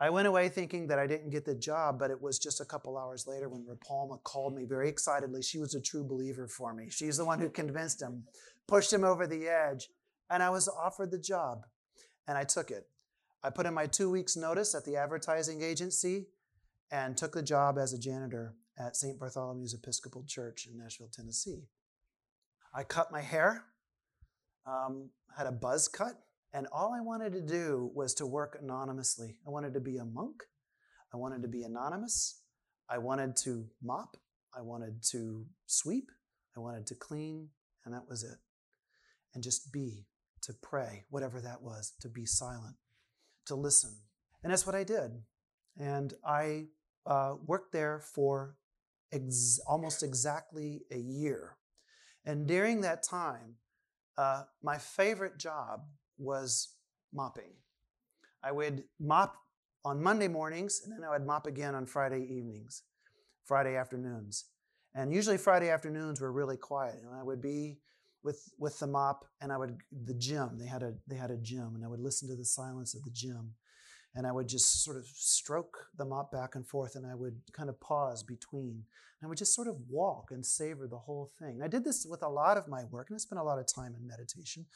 I 0.00 0.11
went 0.11 0.28
away 0.28 0.48
thinking 0.48 0.87
that 0.88 0.98
I 0.98 1.08
didn't 1.08 1.30
get 1.30 1.44
the 1.44 1.56
job, 1.56 1.98
but 1.98 2.11
it 2.11 2.22
was 2.22 2.38
just 2.38 2.61
a 2.61 2.64
couple 2.64 2.96
hours 2.96 3.26
later 3.26 3.48
when 3.48 3.66
Rapalma 3.66 4.22
called 4.22 4.54
me 4.54 4.64
very 4.64 4.88
excitedly. 4.88 5.42
She 5.42 5.58
was 5.58 5.74
a 5.74 5.80
true 5.80 6.04
believer 6.04 6.46
for 6.46 6.72
me. 6.72 6.88
She's 6.88 7.16
the 7.16 7.24
one 7.24 7.40
who 7.40 7.48
convinced 7.48 8.00
him, 8.00 8.24
pushed 8.68 8.92
him 8.92 9.02
over 9.02 9.26
the 9.26 9.48
edge, 9.48 9.88
and 10.30 10.40
I 10.40 10.50
was 10.50 10.68
offered 10.68 11.11
the 11.11 11.18
job, 11.18 11.66
and 12.28 12.38
I 12.38 12.44
took 12.44 12.70
it. 12.70 12.87
I 13.42 13.50
put 13.50 13.66
in 13.66 13.74
my 13.74 13.87
two 13.87 14.11
weeks' 14.11 14.37
notice 14.37 14.74
at 14.74 14.84
the 14.84 14.96
advertising 14.96 15.62
agency 15.62 16.26
and 16.92 17.16
took 17.16 17.32
the 17.32 17.42
job 17.42 17.76
as 17.76 17.92
a 17.92 17.98
janitor 17.98 18.54
at 18.78 18.96
St. 18.96 19.18
Bartholomew's 19.18 19.74
Episcopal 19.74 20.24
Church 20.26 20.68
in 20.70 20.78
Nashville, 20.78 21.11
Tennessee. 21.12 21.64
I 22.72 22.84
cut 22.84 23.11
my 23.11 23.20
hair, 23.20 23.64
um, 24.66 25.11
had 25.37 25.46
a 25.46 25.52
buzz 25.52 25.88
cut, 25.88 26.14
and 26.52 26.66
all 26.72 26.94
I 26.94 27.00
wanted 27.00 27.32
to 27.32 27.42
do 27.42 27.90
was 27.94 28.14
to 28.14 28.26
work 28.26 28.58
anonymously. 28.61 29.38
I 29.46 29.50
wanted 29.50 29.74
to 29.74 29.80
be 29.80 29.98
a 29.98 30.04
monk. 30.04 30.42
I 31.12 31.16
wanted 31.16 31.42
to 31.42 31.48
be 31.48 31.62
anonymous. 31.62 32.42
I 32.88 32.98
wanted 32.98 33.37
to 33.44 33.66
mop. 33.82 34.16
I 34.56 34.62
wanted 34.62 35.02
to 35.11 35.46
sweep. 35.66 36.11
I 36.56 36.61
wanted 36.61 36.87
to 36.87 36.94
clean. 36.94 37.48
And 37.84 37.94
that 37.94 38.08
was 38.08 38.24
it. 38.24 38.38
And 39.34 39.42
just 39.42 39.72
be, 39.72 40.06
to 40.42 40.54
pray, 40.54 41.04
whatever 41.11 41.40
that 41.40 41.62
was, 41.62 41.92
to 42.00 42.08
be 42.08 42.24
silent, 42.24 42.76
to 43.46 43.54
listen. 43.54 43.94
And 44.42 44.50
that's 44.50 44.66
what 44.66 44.74
I 44.74 44.84
did. 44.84 45.22
And 45.78 46.14
I 46.26 46.66
uh, 47.06 47.34
worked 47.46 47.72
there 47.72 48.00
for 48.00 48.56
ex- 49.12 49.61
almost 49.66 50.02
exactly 50.02 50.82
a 50.90 50.98
year. 50.98 51.56
And 52.24 52.46
during 52.46 52.80
that 52.82 53.02
time, 53.02 53.56
uh, 54.16 54.44
my 54.62 54.78
favorite 54.78 55.38
job 55.38 55.82
was 56.18 56.74
mopping. 57.12 57.52
I 58.42 58.52
would 58.52 58.85
mop 59.00 59.37
on 59.85 60.02
Monday 60.02 60.28
mornings, 60.28 60.83
and 60.85 60.92
then 60.92 61.04
I 61.04 61.11
would 61.11 61.26
mop 61.26 61.46
again 61.46 61.74
on 61.74 61.87
Friday 61.87 62.22
evenings, 62.22 62.83
Friday 63.44 63.76
afternoons. 63.76 64.46
And 64.94 65.12
usually 65.12 65.38
Friday 65.38 65.70
afternoons 65.70 66.20
were 66.20 66.33
really 66.33 66.57
quiet, 66.57 66.96
and 67.04 67.14
I 67.14 67.22
would 67.22 67.40
be 67.40 67.78
with 68.22 68.52
with 68.59 68.78
the 68.78 68.87
mop, 68.87 69.24
and 69.40 69.52
I 69.52 69.57
would 69.57 69.78
the 70.04 70.14
gym. 70.14 70.59
They 70.59 70.66
had 70.66 70.83
a 70.83 70.94
they 71.07 71.16
had 71.16 71.31
a 71.31 71.37
gym, 71.37 71.72
and 71.74 71.85
I 71.85 71.88
would 71.88 72.00
listen 72.00 72.28
to 72.28 72.37
the 72.37 72.44
silence 72.44 72.94
of 72.94 73.02
the 73.04 73.11
gym, 73.11 73.54
and 74.14 74.26
I 74.26 74.33
would 74.33 74.48
just 74.48 74.83
sort 74.83 74.96
of 74.96 75.07
stroke 75.07 75.87
the 75.96 76.04
mop 76.04 76.33
back 76.33 76.54
and 76.54 76.66
forth, 76.66 76.96
and 76.96 77.07
I 77.07 77.14
would 77.14 77.40
kind 77.52 77.68
of 77.68 77.81
pause 77.81 78.22
between, 78.22 78.85
and 79.20 79.24
I 79.24 79.26
would 79.28 79.38
just 79.38 79.54
sort 79.54 79.68
of 79.68 79.76
walk 79.88 80.31
and 80.31 80.44
savor 80.44 80.88
the 80.88 80.98
whole 80.98 81.31
thing. 81.38 81.61
I 81.62 81.68
did 81.68 81.85
this 81.85 82.04
with 82.04 82.22
a 82.22 82.28
lot 82.28 82.57
of 82.57 82.66
my 82.66 82.85
work, 82.85 83.09
and 83.09 83.16
I 83.16 83.18
spent 83.18 83.40
a 83.40 83.44
lot 83.44 83.59
of 83.59 83.72
time 83.72 83.94
in 83.94 84.07
meditation, 84.07 84.66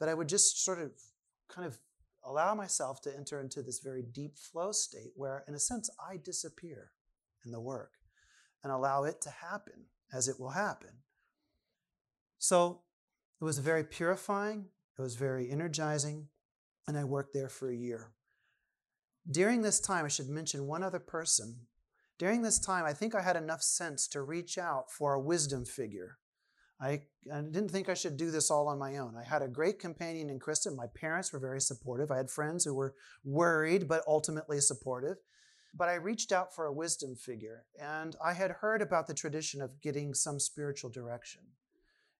that 0.00 0.08
I 0.08 0.14
would 0.14 0.28
just 0.28 0.64
sort 0.64 0.80
of 0.80 0.92
kind 1.48 1.66
of 1.66 1.78
allow 2.24 2.54
myself 2.54 3.00
to 3.02 3.16
enter 3.16 3.40
into 3.40 3.62
this 3.62 3.80
very 3.80 4.02
deep 4.02 4.36
flow 4.36 4.72
state 4.72 5.12
where, 5.14 5.44
in 5.46 5.54
a 5.54 5.60
sense, 5.60 5.90
I 6.00 6.16
disappear 6.16 6.90
in 7.44 7.52
the 7.52 7.60
work 7.60 7.92
and 8.62 8.72
allow 8.72 9.04
it 9.04 9.20
to 9.22 9.30
happen 9.30 9.86
as 10.12 10.28
it 10.28 10.38
will 10.38 10.50
happen. 10.50 10.90
So 12.38 12.82
it 13.40 13.44
was 13.44 13.58
very 13.58 13.84
purifying, 13.84 14.66
it 14.98 15.02
was 15.02 15.14
very 15.14 15.50
energizing, 15.50 16.28
and 16.86 16.98
I 16.98 17.04
worked 17.04 17.34
there 17.34 17.48
for 17.48 17.70
a 17.70 17.76
year. 17.76 18.12
During 19.30 19.62
this 19.62 19.80
time, 19.80 20.04
I 20.04 20.08
should 20.08 20.28
mention 20.28 20.66
one 20.66 20.82
other 20.82 20.98
person. 20.98 21.66
During 22.18 22.42
this 22.42 22.58
time, 22.58 22.84
I 22.84 22.92
think 22.92 23.14
I 23.14 23.22
had 23.22 23.36
enough 23.36 23.62
sense 23.62 24.08
to 24.08 24.22
reach 24.22 24.58
out 24.58 24.90
for 24.90 25.14
a 25.14 25.20
wisdom 25.20 25.64
figure 25.64 26.18
I, 26.80 27.02
I, 27.32 27.42
didn't 27.42 27.70
think 27.70 27.88
I 27.88 27.94
should 27.94 28.16
do 28.16 28.30
this 28.30 28.50
all 28.50 28.68
on 28.68 28.78
my 28.78 28.96
own. 28.96 29.14
I 29.16 29.22
had 29.22 29.42
a 29.42 29.48
great 29.48 29.78
companion 29.78 30.30
in 30.30 30.38
Krista. 30.38 30.74
My 30.74 30.86
parents 30.94 31.32
were 31.32 31.38
very 31.38 31.60
supportive. 31.60 32.10
I 32.10 32.16
had 32.16 32.30
friends 32.30 32.64
who 32.64 32.74
were 32.74 32.94
worried, 33.22 33.86
but 33.86 34.02
ultimately 34.06 34.60
supportive. 34.60 35.18
But 35.74 35.88
I 35.88 35.94
reached 35.94 36.32
out 36.32 36.54
for 36.54 36.64
a 36.66 36.72
wisdom 36.72 37.14
figure, 37.14 37.64
and 37.80 38.16
I 38.24 38.32
had 38.32 38.50
heard 38.50 38.82
about 38.82 39.06
the 39.06 39.14
tradition 39.14 39.60
of 39.62 39.80
getting 39.80 40.14
some 40.14 40.40
spiritual 40.40 40.90
direction 40.90 41.42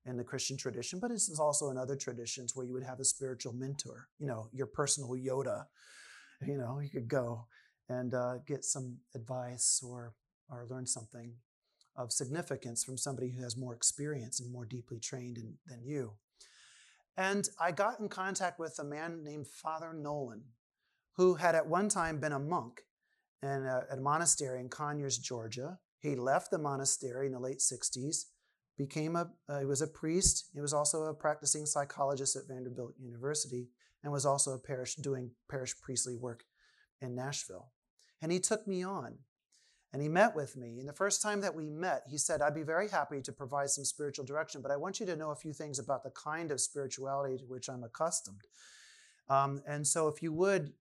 in 0.07 0.17
the 0.17 0.25
Christian 0.25 0.57
tradition, 0.57 1.01
but 1.01 1.11
it's 1.11 1.39
also 1.39 1.71
in 1.71 1.77
other 1.77 1.97
traditions 1.97 2.55
where 2.55 2.65
you 2.65 2.73
would 2.73 2.85
have 2.85 3.01
a 3.01 3.05
spiritual 3.05 3.53
mentor, 3.53 4.09
you 4.19 4.27
know, 4.27 4.49
your 4.53 4.67
personal 4.67 5.11
Yoda. 5.11 5.65
You 6.47 6.57
know, 6.57 6.81
you 6.81 6.89
could 6.89 7.09
go 7.09 7.47
and 7.89 8.15
uh, 8.15 8.39
get 8.47 8.65
some 8.65 8.99
advice 9.15 9.83
or 9.85 10.15
or 10.51 10.67
learn 10.71 10.87
something 10.87 11.33
of 12.01 12.13
significance 12.13 12.85
from 12.85 12.97
somebody 12.97 13.31
who 13.31 13.43
has 13.43 13.57
more 13.57 13.75
experience 13.75 14.41
and 14.41 14.53
more 14.53 14.65
deeply 14.65 14.99
trained 14.99 15.39
in, 15.39 15.55
than 15.67 15.85
you. 15.85 16.13
And 17.17 17.49
I 17.61 17.73
got 17.73 18.01
in 18.01 18.09
contact 18.09 18.59
with 18.59 18.79
a 18.79 18.85
man 18.85 19.23
named 19.23 19.47
Father 19.47 19.93
Nolan, 19.93 20.43
who 21.17 21.35
had 21.35 21.55
at 21.55 21.67
one 21.67 21.89
time 21.89 22.19
been 22.19 22.33
a 22.33 22.39
monk 22.39 22.83
in 23.43 23.49
a, 23.49 23.83
a 23.93 23.97
monastery 23.97 24.61
in 24.61 24.69
Conyers, 24.69 25.19
Georgia. 25.19 25.79
He 25.99 26.17
left 26.17 26.51
the 26.51 26.59
monastery 26.59 27.27
in 27.27 27.33
the 27.33 27.39
late 27.39 27.59
60s, 27.59 28.25
became 28.79 29.17
a, 29.17 29.31
uh, 29.49 29.61
he 29.61 29.67
was 29.67 29.83
a 29.83 29.87
priest. 29.87 30.49
He 30.55 30.61
was 30.61 30.73
also 30.73 31.05
a 31.05 31.15
practicing 31.15 31.67
psychologist 31.67 32.37
at 32.37 32.49
Vanderbilt 32.49 32.95
University 32.99 33.69
and 34.03 34.13
was 34.13 34.25
also 34.25 34.53
a 34.53 34.59
parish 34.59 34.95
doing 34.95 35.31
parish 35.51 35.75
priestly 35.83 36.15
work 36.15 36.45
in 37.03 37.15
Nashville. 37.15 37.73
And 38.23 38.33
he 38.33 38.39
took 38.39 38.67
me 38.67 38.83
on 38.83 39.19
and 39.93 40.01
he 40.01 40.09
met 40.09 40.37
with 40.37 40.57
me. 40.57 40.79
And 40.79 40.89
the 40.89 40.93
first 40.93 41.21
time 41.21 41.41
that 41.41 41.55
we 41.55 41.69
met, 41.69 42.03
he 42.09 42.17
said, 42.17 42.43
I'd 42.43 42.55
be 42.55 42.63
very 42.63 42.89
happy 42.89 43.21
to 43.23 43.33
provide 43.33 43.71
some 43.71 43.85
spiritual 43.85 44.25
direction, 44.25 44.63
but 44.63 44.71
I 44.71 44.77
want 44.77 45.01
you 45.01 45.07
to 45.07 45.17
know 45.17 45.31
a 45.31 45.37
few 45.37 45.53
things 45.53 45.79
about 45.79 46.05
the 46.05 46.11
kind 46.11 46.53
of 46.53 46.61
spirituality 46.61 47.39
to 47.39 47.45
which 47.45 47.69
I'm 47.69 47.83
accustomed. 47.83 48.43
Um, 49.29 49.63
and 49.67 49.87
so, 49.87 50.09
if 50.09 50.23
you 50.23 50.33
would, 50.33 50.73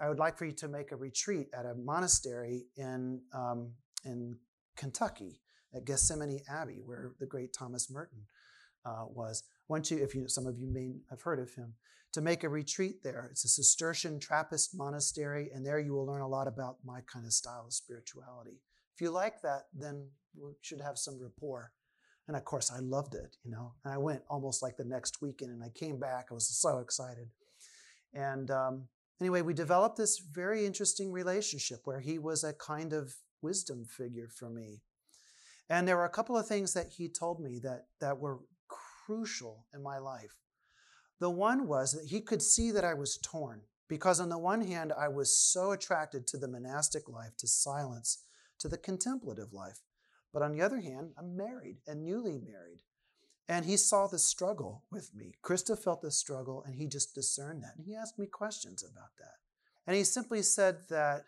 I 0.00 0.08
would 0.08 0.18
like 0.18 0.36
for 0.36 0.44
you 0.44 0.52
to 0.52 0.68
make 0.68 0.92
a 0.92 0.96
retreat 0.96 1.48
at 1.56 1.66
a 1.66 1.74
monastery 1.74 2.66
in, 2.76 3.22
um, 3.32 3.72
in 4.04 4.36
Kentucky 4.76 5.40
at 5.74 5.84
Gethsemani 5.84 6.40
Abbey, 6.48 6.80
where 6.84 7.12
the 7.18 7.26
great 7.26 7.52
Thomas 7.52 7.90
Merton 7.90 8.26
uh, 8.84 9.04
was. 9.08 9.44
Once 9.68 9.90
you, 9.90 9.98
if 9.98 10.14
you, 10.14 10.28
some 10.28 10.46
of 10.46 10.58
you 10.58 10.68
may 10.68 10.96
have 11.10 11.22
heard 11.22 11.38
of 11.38 11.54
him, 11.54 11.74
to 12.12 12.20
make 12.20 12.44
a 12.44 12.48
retreat 12.48 13.02
there. 13.02 13.28
It's 13.30 13.44
a 13.44 13.48
Cistercian 13.48 14.20
Trappist 14.20 14.76
monastery, 14.76 15.50
and 15.54 15.64
there 15.64 15.78
you 15.78 15.92
will 15.92 16.06
learn 16.06 16.20
a 16.20 16.28
lot 16.28 16.46
about 16.46 16.76
my 16.84 17.00
kind 17.12 17.24
of 17.24 17.32
style 17.32 17.64
of 17.66 17.72
spirituality. 17.72 18.60
If 18.94 19.00
you 19.00 19.10
like 19.10 19.40
that, 19.42 19.62
then 19.72 20.08
we 20.34 20.52
should 20.60 20.80
have 20.80 20.98
some 20.98 21.18
rapport. 21.20 21.72
And 22.28 22.36
of 22.36 22.44
course, 22.44 22.70
I 22.70 22.80
loved 22.80 23.14
it, 23.14 23.36
you 23.44 23.50
know. 23.50 23.72
And 23.84 23.92
I 23.92 23.98
went 23.98 24.22
almost 24.28 24.62
like 24.62 24.76
the 24.76 24.84
next 24.84 25.22
weekend, 25.22 25.50
and 25.50 25.62
I 25.62 25.70
came 25.70 25.98
back. 25.98 26.26
I 26.30 26.34
was 26.34 26.46
so 26.46 26.78
excited. 26.78 27.28
And 28.14 28.50
um, 28.50 28.88
anyway, 29.20 29.40
we 29.40 29.54
developed 29.54 29.96
this 29.96 30.18
very 30.18 30.66
interesting 30.66 31.10
relationship 31.10 31.80
where 31.84 32.00
he 32.00 32.18
was 32.18 32.44
a 32.44 32.52
kind 32.52 32.92
of 32.92 33.14
wisdom 33.40 33.86
figure 33.86 34.28
for 34.28 34.50
me. 34.50 34.82
And 35.70 35.88
there 35.88 35.96
were 35.96 36.04
a 36.04 36.10
couple 36.10 36.36
of 36.36 36.46
things 36.46 36.74
that 36.74 36.88
he 36.96 37.08
told 37.08 37.40
me 37.40 37.58
that, 37.62 37.86
that 38.00 38.18
were 38.18 38.40
crucial 39.06 39.66
in 39.74 39.82
my 39.82 39.98
life. 39.98 40.41
The 41.22 41.30
one 41.30 41.68
was 41.68 41.92
that 41.92 42.08
he 42.08 42.20
could 42.20 42.42
see 42.42 42.72
that 42.72 42.84
I 42.84 42.94
was 42.94 43.16
torn 43.16 43.60
because, 43.88 44.18
on 44.18 44.28
the 44.28 44.38
one 44.38 44.60
hand, 44.60 44.92
I 44.92 45.06
was 45.06 45.38
so 45.38 45.70
attracted 45.70 46.26
to 46.26 46.36
the 46.36 46.48
monastic 46.48 47.08
life, 47.08 47.36
to 47.38 47.46
silence, 47.46 48.24
to 48.58 48.66
the 48.66 48.76
contemplative 48.76 49.52
life. 49.52 49.78
But 50.32 50.42
on 50.42 50.50
the 50.50 50.62
other 50.62 50.80
hand, 50.80 51.12
I'm 51.16 51.36
married 51.36 51.76
and 51.86 52.02
newly 52.02 52.40
married. 52.40 52.80
And 53.48 53.64
he 53.64 53.76
saw 53.76 54.08
the 54.08 54.18
struggle 54.18 54.82
with 54.90 55.14
me. 55.14 55.36
Krista 55.44 55.78
felt 55.78 56.02
the 56.02 56.10
struggle 56.10 56.64
and 56.66 56.74
he 56.74 56.88
just 56.88 57.14
discerned 57.14 57.62
that. 57.62 57.76
And 57.76 57.86
he 57.86 57.94
asked 57.94 58.18
me 58.18 58.26
questions 58.26 58.82
about 58.82 59.10
that. 59.20 59.36
And 59.86 59.94
he 59.94 60.02
simply 60.02 60.42
said 60.42 60.78
that, 60.90 61.22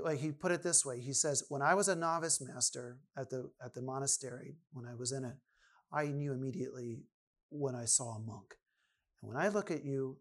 like 0.00 0.20
he 0.20 0.32
put 0.32 0.50
it 0.50 0.62
this 0.62 0.86
way 0.86 0.98
he 0.98 1.12
says, 1.12 1.44
When 1.50 1.60
I 1.60 1.74
was 1.74 1.88
a 1.88 1.94
novice 1.94 2.40
master 2.40 3.00
at 3.18 3.28
the, 3.28 3.50
at 3.62 3.74
the 3.74 3.82
monastery, 3.82 4.56
when 4.72 4.86
I 4.86 4.94
was 4.94 5.12
in 5.12 5.26
it, 5.26 5.36
I 5.92 6.06
knew 6.06 6.32
immediately 6.32 7.02
when 7.50 7.74
I 7.74 7.84
saw 7.84 8.14
a 8.14 8.20
monk. 8.20 8.54
And 9.22 9.32
when 9.32 9.42
I 9.42 9.48
look 9.48 9.70
at 9.70 9.84
you, 9.84 10.18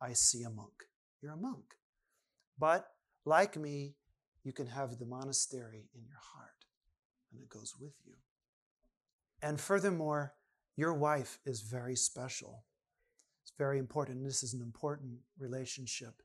I 0.00 0.12
see 0.12 0.42
a 0.42 0.50
monk. 0.50 0.84
You're 1.22 1.32
a 1.32 1.36
monk. 1.36 1.74
But 2.58 2.88
like 3.24 3.56
me, 3.56 3.94
you 4.44 4.52
can 4.52 4.66
have 4.66 4.98
the 4.98 5.06
monastery 5.06 5.88
in 5.94 6.04
your 6.06 6.20
heart, 6.34 6.64
and 7.32 7.42
it 7.42 7.48
goes 7.48 7.74
with 7.78 7.94
you. 8.06 8.14
And 9.42 9.60
furthermore, 9.60 10.34
your 10.76 10.94
wife 10.94 11.38
is 11.44 11.60
very 11.60 11.96
special. 11.96 12.64
It's 13.42 13.52
very 13.58 13.78
important. 13.78 14.24
This 14.24 14.42
is 14.42 14.54
an 14.54 14.62
important 14.62 15.18
relationship. 15.38 16.22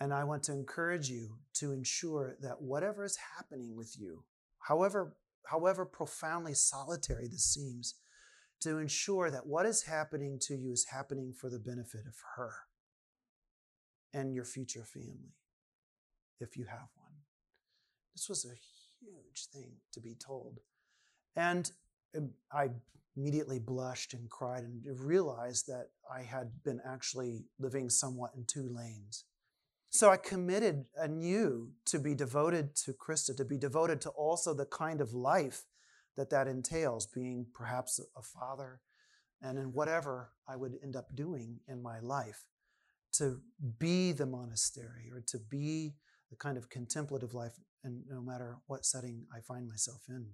And 0.00 0.12
I 0.12 0.24
want 0.24 0.42
to 0.44 0.52
encourage 0.52 1.08
you 1.08 1.36
to 1.54 1.72
ensure 1.72 2.36
that 2.40 2.60
whatever 2.60 3.04
is 3.04 3.18
happening 3.36 3.76
with 3.76 3.94
you, 3.98 4.24
however, 4.58 5.16
however 5.46 5.84
profoundly 5.84 6.54
solitary 6.54 7.28
this 7.28 7.44
seems, 7.44 7.94
to 8.60 8.78
ensure 8.78 9.30
that 9.30 9.46
what 9.46 9.66
is 9.66 9.82
happening 9.82 10.38
to 10.42 10.54
you 10.54 10.72
is 10.72 10.86
happening 10.90 11.32
for 11.32 11.50
the 11.50 11.58
benefit 11.58 12.06
of 12.06 12.14
her 12.36 12.52
and 14.12 14.34
your 14.34 14.44
future 14.44 14.84
family, 14.84 15.34
if 16.40 16.56
you 16.56 16.64
have 16.64 16.88
one. 16.96 17.12
This 18.14 18.28
was 18.28 18.44
a 18.44 18.54
huge 19.04 19.46
thing 19.52 19.72
to 19.92 20.00
be 20.00 20.14
told. 20.14 20.60
And 21.36 21.70
um, 22.16 22.30
I 22.52 22.70
immediately 23.16 23.58
blushed 23.58 24.14
and 24.14 24.28
cried 24.30 24.64
and 24.64 24.84
realized 25.00 25.66
that 25.66 25.88
I 26.12 26.22
had 26.22 26.50
been 26.64 26.80
actually 26.86 27.44
living 27.58 27.88
somewhat 27.90 28.32
in 28.36 28.44
two 28.44 28.68
lanes. 28.74 29.24
So 29.90 30.10
I 30.10 30.16
committed 30.16 30.86
anew 30.96 31.70
to 31.86 32.00
be 32.00 32.14
devoted 32.14 32.74
to 32.76 32.92
Krista, 32.92 33.36
to 33.36 33.44
be 33.44 33.56
devoted 33.56 34.00
to 34.02 34.10
also 34.10 34.52
the 34.52 34.66
kind 34.66 35.00
of 35.00 35.12
life 35.12 35.62
that 36.16 36.30
that 36.30 36.46
entails, 36.46 37.06
being 37.06 37.46
perhaps 37.54 38.00
a 38.16 38.22
father, 38.22 38.80
and 39.42 39.58
in 39.58 39.72
whatever 39.72 40.30
I 40.48 40.56
would 40.56 40.78
end 40.82 40.96
up 40.96 41.14
doing 41.14 41.60
in 41.68 41.82
my 41.82 42.00
life, 42.00 42.44
to 43.14 43.40
be 43.78 44.12
the 44.12 44.26
monastery 44.26 45.10
or 45.12 45.22
to 45.28 45.38
be 45.38 45.94
the 46.30 46.36
kind 46.36 46.56
of 46.56 46.70
contemplative 46.70 47.34
life, 47.34 47.52
and 47.82 48.02
no 48.08 48.20
matter 48.20 48.58
what 48.66 48.84
setting 48.84 49.26
I 49.34 49.40
find 49.40 49.68
myself 49.68 50.02
in. 50.08 50.26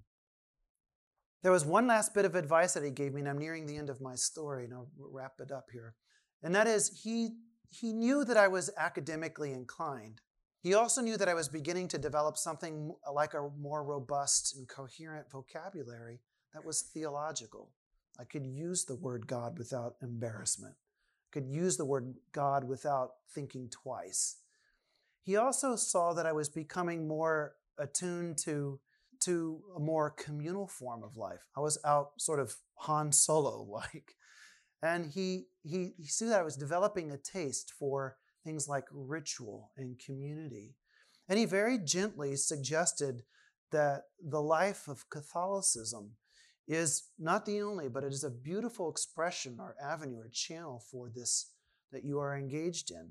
There 1.42 1.52
was 1.52 1.64
one 1.64 1.86
last 1.86 2.14
bit 2.14 2.24
of 2.24 2.34
advice 2.34 2.74
that 2.74 2.84
he 2.84 2.90
gave 2.90 3.14
me, 3.14 3.20
and 3.20 3.28
I'm 3.28 3.38
nearing 3.38 3.66
the 3.66 3.76
end 3.76 3.90
of 3.90 4.00
my 4.00 4.14
story, 4.14 4.64
and 4.64 4.74
I'll 4.74 4.90
wrap 4.98 5.40
it 5.40 5.50
up 5.50 5.66
here. 5.72 5.94
And 6.42 6.54
that 6.54 6.66
is, 6.66 7.00
he 7.02 7.30
he 7.70 7.92
knew 7.92 8.24
that 8.24 8.36
I 8.36 8.48
was 8.48 8.70
academically 8.76 9.52
inclined. 9.52 10.20
He 10.62 10.74
also 10.74 11.00
knew 11.00 11.16
that 11.16 11.28
I 11.28 11.34
was 11.34 11.48
beginning 11.48 11.88
to 11.88 11.98
develop 11.98 12.36
something 12.36 12.94
like 13.12 13.32
a 13.32 13.48
more 13.58 13.82
robust 13.82 14.56
and 14.56 14.68
coherent 14.68 15.30
vocabulary 15.30 16.20
that 16.52 16.64
was 16.64 16.82
theological. 16.82 17.70
I 18.18 18.24
could 18.24 18.44
use 18.44 18.84
the 18.84 18.94
word 18.96 19.26
God 19.26 19.58
without 19.58 19.94
embarrassment. 20.02 20.74
I 20.74 21.30
could 21.32 21.48
use 21.48 21.76
the 21.76 21.86
word 21.86 22.14
God 22.32 22.64
without 22.64 23.12
thinking 23.34 23.70
twice. 23.70 24.36
He 25.22 25.36
also 25.36 25.76
saw 25.76 26.12
that 26.12 26.26
I 26.26 26.32
was 26.32 26.48
becoming 26.50 27.08
more 27.08 27.54
attuned 27.78 28.36
to, 28.38 28.80
to 29.20 29.62
a 29.74 29.80
more 29.80 30.10
communal 30.10 30.66
form 30.66 31.02
of 31.02 31.16
life. 31.16 31.46
I 31.56 31.60
was 31.60 31.78
out 31.84 32.12
sort 32.18 32.40
of 32.40 32.56
Han 32.74 33.12
Solo 33.12 33.62
like. 33.62 34.16
And 34.82 35.06
he, 35.06 35.46
he, 35.62 35.92
he 35.96 36.06
saw 36.06 36.26
that 36.26 36.40
I 36.40 36.44
was 36.44 36.56
developing 36.56 37.10
a 37.10 37.16
taste 37.16 37.72
for 37.78 38.16
things 38.44 38.68
like 38.68 38.84
ritual 38.92 39.70
and 39.76 39.98
community. 39.98 40.74
And 41.28 41.38
he 41.38 41.44
very 41.44 41.78
gently 41.78 42.36
suggested 42.36 43.22
that 43.70 44.02
the 44.22 44.42
life 44.42 44.88
of 44.88 45.08
Catholicism 45.10 46.12
is 46.66 47.04
not 47.18 47.46
the 47.46 47.60
only, 47.60 47.88
but 47.88 48.04
it 48.04 48.12
is 48.12 48.24
a 48.24 48.30
beautiful 48.30 48.90
expression 48.90 49.56
or 49.58 49.76
avenue 49.82 50.18
or 50.18 50.30
channel 50.32 50.82
for 50.90 51.08
this 51.08 51.52
that 51.92 52.04
you 52.04 52.18
are 52.18 52.36
engaged 52.36 52.90
in. 52.90 53.10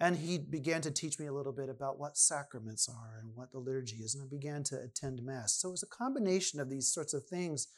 And 0.00 0.16
he 0.16 0.38
began 0.38 0.80
to 0.82 0.90
teach 0.90 1.20
me 1.20 1.26
a 1.26 1.32
little 1.32 1.52
bit 1.52 1.68
about 1.68 1.98
what 1.98 2.16
sacraments 2.16 2.88
are 2.88 3.20
and 3.20 3.30
what 3.34 3.52
the 3.52 3.58
liturgy 3.58 3.96
is. 3.96 4.14
And 4.14 4.24
I 4.24 4.26
began 4.28 4.64
to 4.64 4.80
attend 4.80 5.22
Mass. 5.22 5.54
So 5.54 5.68
it 5.68 5.72
was 5.72 5.84
a 5.84 5.86
combination 5.86 6.58
of 6.58 6.68
these 6.68 6.92
sorts 6.92 7.14
of 7.14 7.24
things 7.24 7.68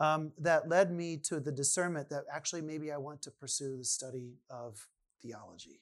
um, 0.00 0.32
that 0.38 0.68
led 0.68 0.90
me 0.90 1.16
to 1.24 1.38
the 1.40 1.52
discernment 1.52 2.10
that 2.10 2.24
actually 2.32 2.62
maybe 2.62 2.90
I 2.90 2.96
want 2.96 3.22
to 3.22 3.30
pursue 3.30 3.76
the 3.76 3.84
study 3.84 4.34
of 4.50 4.88
theology. 5.22 5.80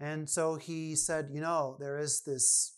And 0.00 0.28
so 0.28 0.56
he 0.56 0.94
said, 0.94 1.28
you 1.32 1.40
know, 1.40 1.76
there 1.80 1.98
is 1.98 2.22
this 2.22 2.76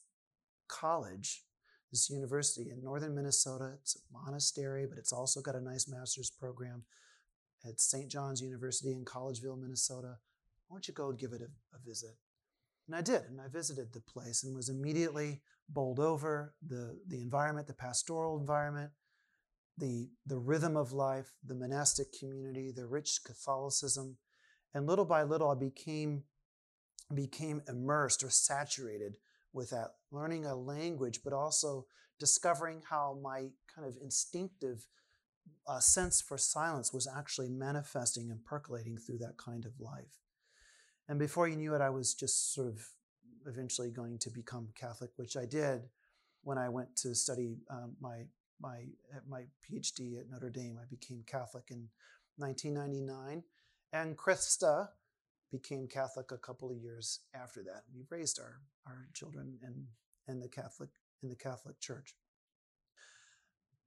college, 0.68 1.44
this 1.90 2.08
university 2.08 2.70
in 2.70 2.82
northern 2.82 3.14
Minnesota. 3.14 3.74
It's 3.80 3.96
a 3.96 4.12
monastery, 4.12 4.86
but 4.88 4.98
it's 4.98 5.12
also 5.12 5.40
got 5.40 5.54
a 5.54 5.60
nice 5.60 5.88
master's 5.88 6.30
program 6.30 6.84
at 7.68 7.80
St. 7.80 8.10
John's 8.10 8.40
University 8.40 8.92
in 8.92 9.04
Collegeville, 9.04 9.60
Minnesota. 9.60 10.16
Why 10.68 10.76
don't 10.76 10.88
you 10.88 10.94
go 10.94 11.12
give 11.12 11.32
it 11.32 11.42
a, 11.42 11.76
a 11.76 11.78
visit? 11.84 12.16
And 12.86 12.96
I 12.96 13.02
did, 13.02 13.22
and 13.28 13.40
I 13.40 13.48
visited 13.48 13.92
the 13.92 14.00
place 14.00 14.42
and 14.42 14.56
was 14.56 14.68
immediately 14.68 15.42
bowled 15.68 16.00
over 16.00 16.54
the, 16.66 16.98
the 17.06 17.20
environment, 17.20 17.66
the 17.66 17.74
pastoral 17.74 18.38
environment, 18.38 18.90
the, 19.78 20.08
the 20.26 20.38
rhythm 20.38 20.76
of 20.76 20.92
life, 20.92 21.32
the 21.44 21.54
monastic 21.54 22.08
community, 22.18 22.72
the 22.74 22.86
rich 22.86 23.20
Catholicism. 23.24 24.16
And 24.74 24.86
little 24.86 25.04
by 25.04 25.22
little, 25.22 25.50
I 25.50 25.54
became, 25.54 26.24
became 27.14 27.62
immersed 27.68 28.22
or 28.22 28.30
saturated 28.30 29.16
with 29.52 29.70
that, 29.70 29.94
learning 30.10 30.44
a 30.44 30.54
language, 30.54 31.20
but 31.24 31.32
also 31.32 31.86
discovering 32.18 32.82
how 32.88 33.18
my 33.22 33.48
kind 33.74 33.86
of 33.86 33.96
instinctive 34.02 34.86
uh, 35.66 35.80
sense 35.80 36.20
for 36.20 36.38
silence 36.38 36.92
was 36.92 37.08
actually 37.08 37.48
manifesting 37.48 38.30
and 38.30 38.44
percolating 38.44 38.96
through 38.96 39.18
that 39.18 39.36
kind 39.36 39.64
of 39.64 39.80
life. 39.80 40.20
And 41.08 41.18
before 41.18 41.48
you 41.48 41.56
knew 41.56 41.74
it, 41.74 41.80
I 41.80 41.90
was 41.90 42.14
just 42.14 42.54
sort 42.54 42.68
of 42.68 42.86
eventually 43.46 43.90
going 43.90 44.18
to 44.18 44.30
become 44.30 44.68
Catholic, 44.74 45.10
which 45.16 45.36
I 45.36 45.46
did 45.46 45.88
when 46.42 46.58
I 46.58 46.68
went 46.68 46.94
to 46.96 47.14
study 47.14 47.56
um, 47.70 47.96
my 48.00 48.24
my 48.60 48.84
my 49.28 49.44
PhD 49.64 50.20
at 50.20 50.30
Notre 50.30 50.50
Dame. 50.50 50.78
I 50.80 50.86
became 50.88 51.24
Catholic 51.26 51.64
in 51.70 51.88
1999, 52.36 53.42
and 53.92 54.16
Krista 54.16 54.88
became 55.50 55.86
Catholic 55.86 56.32
a 56.32 56.38
couple 56.38 56.70
of 56.70 56.76
years 56.76 57.20
after 57.34 57.62
that. 57.62 57.82
We 57.94 58.04
raised 58.10 58.38
our 58.38 58.60
our 58.86 59.08
children 59.14 59.58
in 59.62 59.86
in 60.28 60.40
the 60.40 60.48
Catholic 60.48 60.90
in 61.22 61.28
the 61.28 61.36
Catholic 61.36 61.80
Church. 61.80 62.14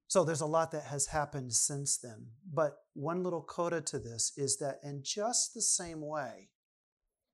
So 0.07 0.23
there's 0.23 0.41
a 0.41 0.45
lot 0.45 0.71
that 0.71 0.83
has 0.83 1.07
happened 1.07 1.53
since 1.53 1.97
then. 1.97 2.27
But 2.53 2.73
one 2.93 3.23
little 3.23 3.41
coda 3.41 3.81
to 3.81 3.99
this 3.99 4.31
is 4.37 4.57
that 4.57 4.79
in 4.83 5.01
just 5.03 5.53
the 5.53 5.61
same 5.61 6.01
way 6.01 6.49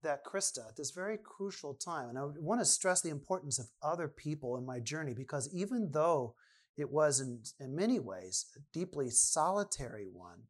that 0.02 0.24
Krista, 0.24 0.70
at 0.70 0.78
this 0.78 0.92
very 0.92 1.18
crucial 1.18 1.74
time, 1.74 2.08
and 2.08 2.18
I 2.18 2.24
want 2.40 2.62
to 2.62 2.66
stress 2.66 3.02
the 3.02 3.10
importance 3.10 3.60
of 3.60 3.68
other 3.84 4.08
people 4.08 4.56
in 4.56 4.66
my 4.66 4.80
journey 4.80 5.14
because 5.14 5.50
even 5.54 5.92
though 5.92 6.36
it 6.80 6.90
was, 6.90 7.20
in, 7.20 7.42
in 7.60 7.76
many 7.76 8.00
ways, 8.00 8.46
a 8.56 8.60
deeply 8.74 9.10
solitary 9.10 10.08
one. 10.12 10.44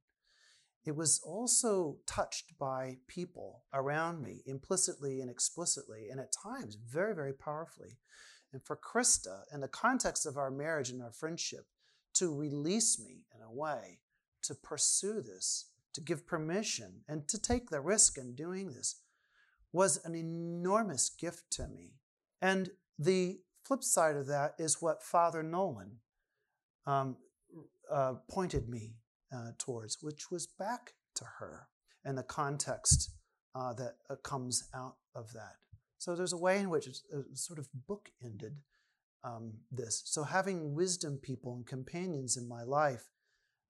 It 0.85 0.95
was 0.95 1.19
also 1.23 1.97
touched 2.07 2.57
by 2.57 2.97
people 3.07 3.63
around 3.73 4.21
me, 4.21 4.41
implicitly 4.45 5.19
and 5.21 5.29
explicitly, 5.29 6.07
and 6.09 6.19
at 6.19 6.31
times 6.31 6.75
very, 6.75 7.13
very 7.13 7.33
powerfully. 7.33 7.97
And 8.53 8.63
for 8.63 8.77
Krista, 8.77 9.41
in 9.53 9.59
the 9.59 9.67
context 9.67 10.25
of 10.25 10.37
our 10.37 10.49
marriage 10.49 10.89
and 10.89 11.01
our 11.01 11.11
friendship, 11.11 11.65
to 12.15 12.33
release 12.33 12.99
me 12.99 13.25
in 13.35 13.41
a 13.41 13.51
way, 13.51 13.99
to 14.43 14.55
pursue 14.55 15.21
this, 15.21 15.69
to 15.93 16.01
give 16.01 16.25
permission, 16.25 17.01
and 17.07 17.27
to 17.27 17.39
take 17.39 17.69
the 17.69 17.81
risk 17.81 18.17
in 18.17 18.33
doing 18.33 18.67
this 18.67 19.01
was 19.71 20.03
an 20.03 20.15
enormous 20.15 21.09
gift 21.09 21.51
to 21.51 21.67
me. 21.67 21.93
And 22.41 22.71
the 22.97 23.41
flip 23.63 23.83
side 23.83 24.15
of 24.15 24.27
that 24.27 24.55
is 24.57 24.81
what 24.81 25.03
Father 25.03 25.43
Nolan 25.43 25.97
um, 26.87 27.17
uh, 27.91 28.15
pointed 28.29 28.67
me 28.67 28.93
uh, 29.33 29.51
towards, 29.57 29.97
which 30.01 30.31
was 30.31 30.47
back 30.47 30.93
to 31.15 31.25
her 31.39 31.67
and 32.05 32.17
the 32.17 32.23
context 32.23 33.11
uh, 33.55 33.73
that 33.73 33.95
uh, 34.09 34.15
comes 34.23 34.69
out 34.73 34.95
of 35.15 35.33
that. 35.33 35.55
So 35.97 36.15
there's 36.15 36.33
a 36.33 36.37
way 36.37 36.59
in 36.59 36.69
which 36.69 36.87
it's 36.87 37.03
uh, 37.13 37.21
sort 37.33 37.59
of 37.59 37.67
bookended 37.89 38.55
um, 39.23 39.53
this. 39.71 40.01
So 40.05 40.23
having 40.23 40.73
wisdom 40.73 41.19
people 41.21 41.55
and 41.55 41.65
companions 41.65 42.37
in 42.37 42.47
my 42.47 42.63
life 42.63 43.09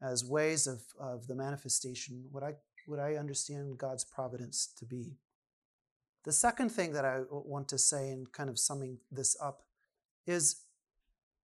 as 0.01 0.23
ways 0.23 0.67
of, 0.67 0.81
of 0.99 1.27
the 1.27 1.35
manifestation, 1.35 2.25
what 2.31 2.43
I, 2.43 2.53
what 2.85 2.99
I 2.99 3.15
understand 3.15 3.77
God's 3.77 4.05
providence 4.05 4.71
to 4.77 4.85
be. 4.85 5.17
The 6.25 6.31
second 6.31 6.69
thing 6.69 6.93
that 6.93 7.05
I 7.05 7.21
want 7.31 7.67
to 7.69 7.77
say 7.77 8.09
in 8.09 8.25
kind 8.31 8.49
of 8.49 8.59
summing 8.59 8.99
this 9.11 9.35
up 9.41 9.63
is 10.27 10.63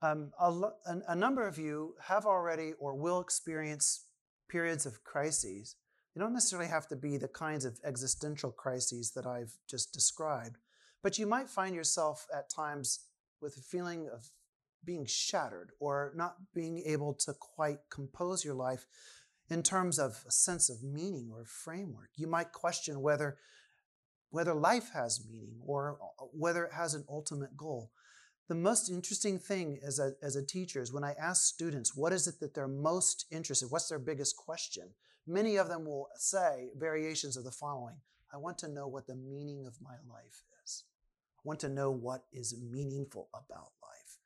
um, 0.02 0.32
a, 0.40 0.72
a, 1.08 1.16
number 1.16 1.48
of 1.48 1.58
you 1.58 1.96
have 2.02 2.26
already 2.26 2.74
or 2.80 2.96
will 2.96 3.22
experience 3.22 4.06
periods 4.50 4.86
of 4.86 5.04
crises, 5.04 5.76
they 6.14 6.22
don't 6.22 6.34
necessarily 6.34 6.70
have 6.70 6.88
to 6.90 6.96
be 6.96 7.18
the 7.18 7.28
kinds 7.28 7.66
of 7.66 7.80
existential 7.84 8.52
crises 8.52 9.12
that 9.16 9.26
I've 9.26 9.58
just 9.70 9.94
described, 9.94 10.58
but 11.02 11.18
you 11.18 11.26
might 11.26 11.50
find 11.50 11.76
yourself 11.76 12.28
at 12.36 12.50
times 12.50 13.06
with 13.42 13.58
a 13.58 13.62
feeling 13.62 14.10
of 14.14 14.30
being 14.84 15.06
shattered 15.06 15.72
or 15.80 16.14
not 16.16 16.36
being 16.54 16.84
able 16.86 17.14
to 17.14 17.34
quite 17.34 17.80
compose 17.90 18.46
your 18.46 18.54
life 18.54 18.86
in 19.50 19.64
terms 19.64 20.00
of 20.00 20.24
a 20.28 20.32
sense 20.32 20.70
of 20.70 20.84
meaning 20.84 21.30
or 21.32 21.46
framework. 21.46 22.10
You 22.16 22.28
might 22.28 22.52
question 22.52 23.02
whether 23.02 23.38
whether 24.32 24.54
life 24.54 24.90
has 24.94 25.26
meaning 25.30 25.62
or 25.66 25.98
uh, 26.02 26.26
whether 26.34 26.66
it 26.66 26.74
has 26.74 26.94
an 26.94 27.06
ultimate 27.10 27.56
goal. 27.56 27.92
The 28.48 28.56
most 28.56 28.92
interesting 28.92 29.40
thing 29.40 29.80
as 29.84 29.98
a, 29.98 30.14
as 30.22 30.36
a 30.36 30.46
teacher 30.46 30.82
is 30.82 30.94
when 30.94 31.04
I 31.04 31.16
ask 31.20 31.44
students, 31.44 31.96
what 31.96 32.14
is 32.14 32.28
it 32.28 32.40
that 32.42 32.54
they're 32.54 32.68
most 32.68 33.26
interested? 33.32 33.72
What's 33.72 33.90
their 33.90 34.00
biggest 34.00 34.38
question? 34.38 34.90
Many 35.26 35.56
of 35.56 35.68
them 35.68 35.86
will 35.86 36.10
say 36.16 36.70
variations 36.78 37.38
of 37.38 37.44
the 37.44 37.52
following 37.52 37.98
I 38.34 38.38
want 38.38 38.58
to 38.60 38.68
know 38.68 38.88
what 38.88 39.08
the 39.08 39.16
meaning 39.16 39.66
of 39.66 39.82
my 39.82 39.96
life 40.08 40.44
is. 40.64 40.84
I 41.38 41.42
want 41.44 41.60
to 41.62 41.70
know 41.70 41.90
what 41.90 42.26
is 42.34 42.56
meaningful 42.70 43.30
about 43.34 43.72
life, 43.82 44.20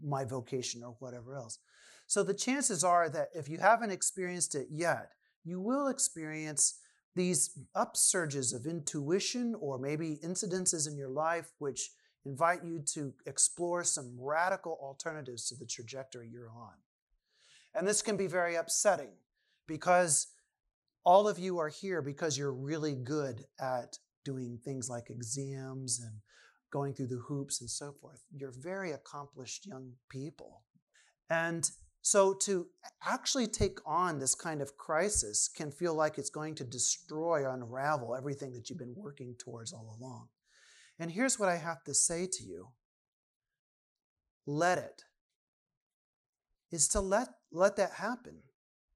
my 0.00 0.24
vocation, 0.24 0.82
or 0.84 0.94
whatever 0.98 1.36
else. 1.36 1.58
So 2.06 2.22
the 2.22 2.34
chances 2.34 2.84
are 2.84 3.08
that 3.10 3.28
if 3.34 3.48
you 3.48 3.58
haven't 3.58 3.90
experienced 3.90 4.54
it 4.54 4.68
yet, 4.70 5.10
you 5.44 5.60
will 5.60 5.88
experience 5.88 6.78
these 7.14 7.58
upsurges 7.76 8.54
of 8.54 8.66
intuition 8.66 9.54
or 9.58 9.78
maybe 9.78 10.18
incidences 10.24 10.88
in 10.88 10.96
your 10.96 11.08
life 11.08 11.50
which 11.58 11.90
invite 12.26 12.64
you 12.64 12.80
to 12.94 13.12
explore 13.26 13.84
some 13.84 14.16
radical 14.18 14.78
alternatives 14.82 15.48
to 15.48 15.54
the 15.56 15.66
trajectory 15.66 16.28
you're 16.30 16.50
on. 16.50 16.74
And 17.74 17.86
this 17.86 18.02
can 18.02 18.16
be 18.16 18.26
very 18.26 18.56
upsetting 18.56 19.12
because 19.66 20.28
all 21.04 21.28
of 21.28 21.38
you 21.38 21.58
are 21.58 21.68
here 21.68 22.02
because 22.02 22.36
you're 22.36 22.52
really 22.52 22.94
good 22.94 23.44
at 23.60 23.96
doing 24.24 24.58
things 24.64 24.90
like 24.90 25.08
exams 25.08 26.00
and 26.00 26.20
going 26.70 26.94
through 26.94 27.06
the 27.06 27.22
hoops 27.28 27.60
and 27.60 27.70
so 27.70 27.92
forth. 28.00 28.22
You're 28.32 28.52
very 28.56 28.92
accomplished 28.92 29.66
young 29.66 29.92
people. 30.08 30.62
And 31.30 31.68
so 32.02 32.34
to 32.42 32.66
actually 33.04 33.46
take 33.46 33.78
on 33.86 34.18
this 34.18 34.34
kind 34.34 34.60
of 34.60 34.76
crisis 34.76 35.48
can 35.48 35.70
feel 35.70 35.94
like 35.94 36.18
it's 36.18 36.30
going 36.30 36.54
to 36.56 36.64
destroy 36.64 37.50
unravel 37.50 38.14
everything 38.16 38.52
that 38.52 38.68
you've 38.68 38.78
been 38.78 38.94
working 38.96 39.34
towards 39.38 39.72
all 39.72 39.96
along. 40.00 40.28
And 41.00 41.10
here's 41.10 41.38
what 41.38 41.48
I 41.48 41.56
have 41.56 41.82
to 41.84 41.94
say 41.94 42.28
to 42.30 42.44
you 42.44 42.68
let 44.46 44.78
it. 44.78 45.02
Is 46.70 46.86
to 46.88 47.00
let, 47.00 47.28
let 47.50 47.76
that 47.76 47.92
happen, 47.94 48.36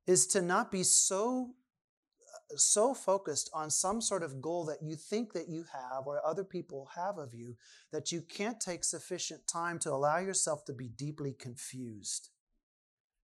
is 0.07 0.27
to 0.29 0.43
not 0.43 0.71
be 0.71 0.85
so 0.85 1.55
uh, 2.23 2.57
so 2.57 2.95
focused 2.95 3.51
on 3.53 3.71
some 3.71 4.01
sort 4.01 4.23
of 4.23 4.40
goal 4.40 4.64
that 4.67 4.79
you 4.83 4.95
think 4.95 5.33
that 5.33 5.49
you 5.49 5.64
have 5.73 6.07
or 6.07 6.25
other 6.25 6.45
people 6.45 6.88
have 6.95 7.19
of 7.19 7.35
you 7.35 7.57
that 7.90 8.12
you 8.12 8.21
can't 8.21 8.61
take 8.61 8.85
sufficient 8.85 9.40
time 9.49 9.79
to 9.81 9.90
allow 9.90 10.19
yourself 10.19 10.64
to 10.67 10.73
be 10.73 10.88
deeply 10.88 11.33
confused 11.33 12.29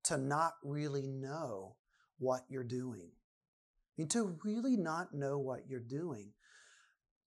to 0.05 0.17
not 0.17 0.55
really 0.65 1.07
know 1.07 1.77
what 2.19 2.43
you're 2.49 2.65
doing. 2.65 3.11
Mean, 3.99 4.09
to 4.09 4.39
really 4.43 4.77
not 4.77 5.13
know 5.13 5.39
what 5.39 5.69
you're 5.69 5.81
doing. 5.81 6.33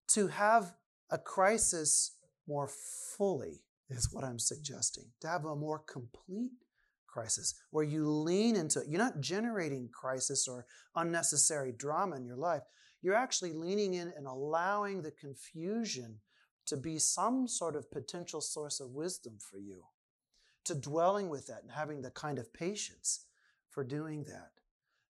To 0.10 0.28
have 0.28 0.74
a 1.14 1.18
crisis 1.20 2.18
more 2.48 2.68
fully 3.18 3.62
is 3.90 4.12
what 4.12 4.24
I'm 4.24 4.40
suggesting. 4.40 5.06
To 5.22 5.28
have 5.28 5.46
a 5.46 5.56
more 5.56 5.80
complete 5.80 6.52
crisis 7.08 7.54
where 7.70 7.84
you 7.84 8.10
lean 8.10 8.56
into 8.56 8.82
it. 8.82 8.88
You're 8.90 8.98
not 8.98 9.22
generating 9.22 9.90
crisis 9.94 10.48
or 10.48 10.66
unnecessary 10.96 11.72
drama 11.72 12.16
in 12.16 12.26
your 12.26 12.36
life. 12.36 12.64
You're 13.04 13.14
actually 13.14 13.54
leaning 13.54 13.94
in 13.94 14.12
and 14.18 14.26
allowing 14.26 15.04
the 15.04 15.12
confusion 15.12 16.20
to 16.66 16.76
be 16.76 16.98
some 16.98 17.48
sort 17.48 17.76
of 17.76 17.92
potential 17.92 18.42
source 18.42 18.80
of 18.80 18.90
wisdom 18.92 19.38
for 19.40 19.60
you 19.60 19.84
to 20.66 20.74
dwelling 20.74 21.30
with 21.30 21.46
that 21.46 21.62
and 21.62 21.72
having 21.72 22.02
the 22.02 22.12
kind 22.12 22.40
of 22.40 22.52
patience 22.54 23.26
for 23.70 23.84
doing 23.84 24.24
that. 24.24 24.53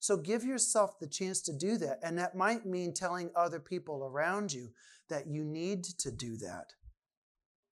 So 0.04 0.18
give 0.18 0.44
yourself 0.44 1.00
the 1.00 1.08
chance 1.08 1.40
to 1.44 1.54
do 1.54 1.78
that. 1.78 2.00
And 2.04 2.18
that 2.18 2.36
might 2.36 2.66
mean 2.66 2.94
telling 2.94 3.32
other 3.38 3.62
people 3.62 4.04
around 4.04 4.52
you 4.52 4.68
that 5.08 5.28
you 5.28 5.46
need 5.46 5.86
to 6.00 6.12
do 6.12 6.36
that 6.40 6.74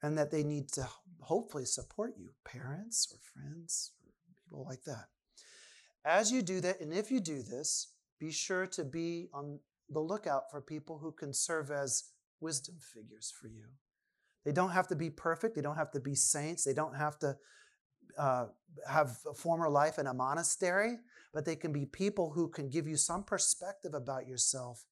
and 0.02 0.18
that 0.18 0.32
they 0.32 0.42
need 0.42 0.70
to 0.70 0.88
hopefully 1.20 1.66
support 1.66 2.14
you, 2.18 2.30
parents 2.46 3.14
or 3.14 3.20
friends, 3.34 3.92
or 4.06 4.14
people 4.46 4.66
like 4.66 4.82
that. 4.86 5.10
As 6.06 6.32
you 6.32 6.42
do 6.42 6.62
that, 6.62 6.80
and 6.80 6.94
if 6.94 7.12
you 7.12 7.20
do 7.20 7.42
this, 7.42 7.96
be 8.18 8.32
sure 8.32 8.66
to 8.66 8.86
be 8.86 9.28
on 9.34 9.60
the 9.90 10.00
lookout 10.00 10.50
for 10.50 10.62
people 10.62 11.00
who 11.00 11.12
can 11.12 11.34
serve 11.34 11.70
as 11.70 12.12
wisdom 12.40 12.78
figures 12.80 13.34
for 13.42 13.50
you. 13.50 13.66
They 14.46 14.54
don't 14.54 14.72
have 14.72 14.88
to 14.88 14.96
be 14.96 15.10
perfect, 15.10 15.54
they 15.54 15.62
don't 15.62 15.76
have 15.76 15.92
to 15.92 16.00
be 16.00 16.16
saints, 16.16 16.64
they 16.64 16.74
don't 16.74 16.96
have 16.96 17.20
to 17.20 17.36
uh, 18.22 18.46
have 18.88 19.18
a 19.28 19.34
former 19.34 19.68
life 19.68 19.98
in 19.98 20.06
a 20.06 20.14
monastery, 20.14 21.00
but 21.34 21.44
they 21.44 21.56
can 21.56 21.74
be 21.74 21.88
people 21.88 22.30
who 22.30 22.48
can 22.48 22.70
give 22.70 22.88
you 22.88 22.96
some 22.96 23.24
perspective 23.24 23.96
about 23.96 24.28
yourself 24.28 24.86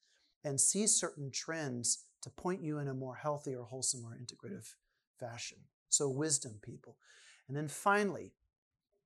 and 0.44 0.60
see 0.60 0.88
certain 0.88 1.30
trends 1.32 2.06
to 2.24 2.30
point 2.32 2.64
you 2.64 2.80
in 2.80 2.88
a 2.88 2.94
more 2.94 3.16
healthy 3.16 3.54
or 3.54 3.66
wholesome 3.66 4.04
or 4.04 4.18
integrative 4.18 4.74
fashion. 5.20 5.60
So, 5.90 6.10
wisdom 6.10 6.60
people. 6.64 6.98
And 7.48 7.56
then 7.56 7.68
finally, 7.68 8.34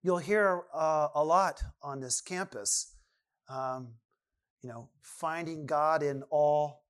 you'll 0.04 0.20
hear 0.20 0.64
uh, 0.74 1.10
a 1.14 1.24
lot 1.24 1.62
on 1.82 2.00
this 2.00 2.22
campus, 2.22 2.96
um, 3.50 3.90
you 4.62 4.70
know, 4.70 4.88
finding 5.02 5.66
God 5.66 6.02
in 6.02 6.24
all 6.30 6.86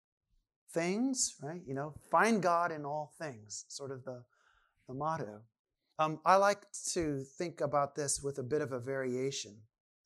things, 0.71 1.35
right? 1.41 1.61
You 1.65 1.73
know, 1.73 1.95
find 2.11 2.43
God 2.43 2.71
in 2.71 2.85
all 2.85 3.11
things, 3.17 3.65
sort 3.69 3.89
of 3.89 4.03
the, 4.03 4.23
the 4.87 4.93
motto. 4.93 5.41
Um, 6.03 6.19
I 6.25 6.35
like 6.35 6.65
to 6.93 7.21
think 7.21 7.61
about 7.61 7.95
this 7.95 8.21
with 8.21 8.37
a 8.37 8.43
bit 8.43 8.61
of 8.61 8.73
a 8.73 8.79
variation, 8.79 9.55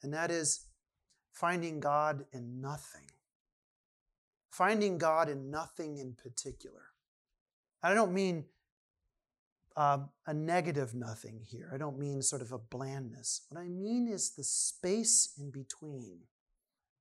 and 0.03 0.13
that 0.13 0.29
is 0.29 0.67
finding 1.31 1.79
God 1.79 2.25
in 2.31 2.61
nothing. 2.61 3.09
Finding 4.51 4.99
God 4.99 5.27
in 5.27 5.49
nothing 5.49 5.97
in 5.97 6.13
particular. 6.13 6.81
I 7.81 7.95
don't 7.95 8.13
mean 8.13 8.45
uh, 9.75 9.99
a 10.27 10.33
negative 10.35 10.93
nothing 10.93 11.41
here. 11.43 11.71
I 11.73 11.77
don't 11.77 11.97
mean 11.97 12.21
sort 12.21 12.43
of 12.43 12.51
a 12.51 12.59
blandness. 12.59 13.47
What 13.49 13.59
I 13.59 13.67
mean 13.67 14.07
is 14.07 14.35
the 14.35 14.43
space 14.43 15.33
in 15.39 15.49
between. 15.49 16.19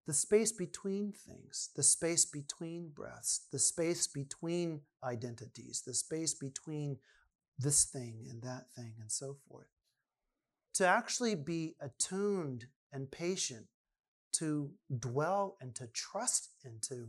The 0.06 0.14
space 0.14 0.52
between 0.52 1.12
things, 1.12 1.70
the 1.76 1.82
space 1.82 2.24
between 2.24 2.90
breaths, 2.94 3.46
the 3.52 3.58
space 3.58 4.06
between 4.06 4.82
identities, 5.04 5.82
the 5.84 5.94
space 5.94 6.32
between 6.32 6.98
this 7.58 7.84
thing 7.84 8.26
and 8.30 8.42
that 8.42 8.70
thing 8.74 8.94
and 9.00 9.10
so 9.10 9.36
forth. 9.48 9.68
To 10.74 10.86
actually 10.86 11.34
be 11.34 11.74
attuned 11.80 12.66
and 12.92 13.10
patient 13.10 13.66
to 14.34 14.70
dwell 14.98 15.56
and 15.60 15.74
to 15.74 15.86
trust 15.88 16.50
into 16.64 17.08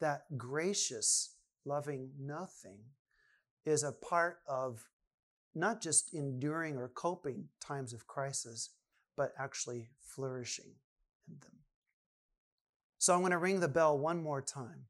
that 0.00 0.38
gracious, 0.38 1.34
loving 1.64 2.10
nothing 2.18 2.78
is 3.66 3.82
a 3.82 3.92
part 3.92 4.38
of 4.48 4.84
not 5.54 5.80
just 5.80 6.14
enduring 6.14 6.76
or 6.76 6.88
coping 6.88 7.44
times 7.60 7.92
of 7.92 8.06
crisis, 8.06 8.70
but 9.16 9.32
actually 9.38 9.88
flourishing 10.00 10.72
in 11.28 11.36
them. 11.40 11.58
So 12.98 13.14
I'm 13.14 13.20
going 13.20 13.32
to 13.32 13.38
ring 13.38 13.60
the 13.60 13.68
bell 13.68 13.98
one 13.98 14.22
more 14.22 14.40
time 14.40 14.86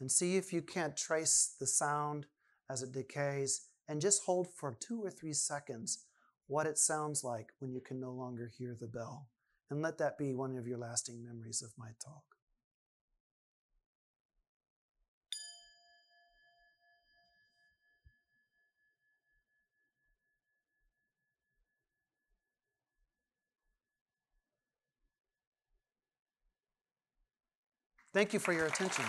and 0.00 0.10
see 0.10 0.36
if 0.36 0.52
you 0.52 0.62
can't 0.62 0.96
trace 0.96 1.54
the 1.58 1.66
sound 1.66 2.26
as 2.70 2.82
it 2.82 2.92
decays 2.92 3.66
and 3.88 4.00
just 4.00 4.24
hold 4.24 4.48
for 4.54 4.76
two 4.78 5.02
or 5.02 5.10
three 5.10 5.32
seconds 5.32 6.04
what 6.46 6.66
it 6.66 6.78
sounds 6.78 7.24
like 7.24 7.52
when 7.58 7.72
you 7.72 7.80
can 7.80 8.00
no 8.00 8.10
longer 8.10 8.50
hear 8.58 8.76
the 8.78 8.86
bell. 8.86 9.28
And 9.70 9.82
let 9.82 9.98
that 9.98 10.16
be 10.16 10.34
one 10.34 10.56
of 10.56 10.66
your 10.66 10.78
lasting 10.78 11.22
memories 11.22 11.62
of 11.62 11.72
my 11.76 11.90
talk. 12.02 12.22
Thank 28.14 28.32
you 28.32 28.40
for 28.40 28.52
your 28.52 28.66
attention. 28.66 29.04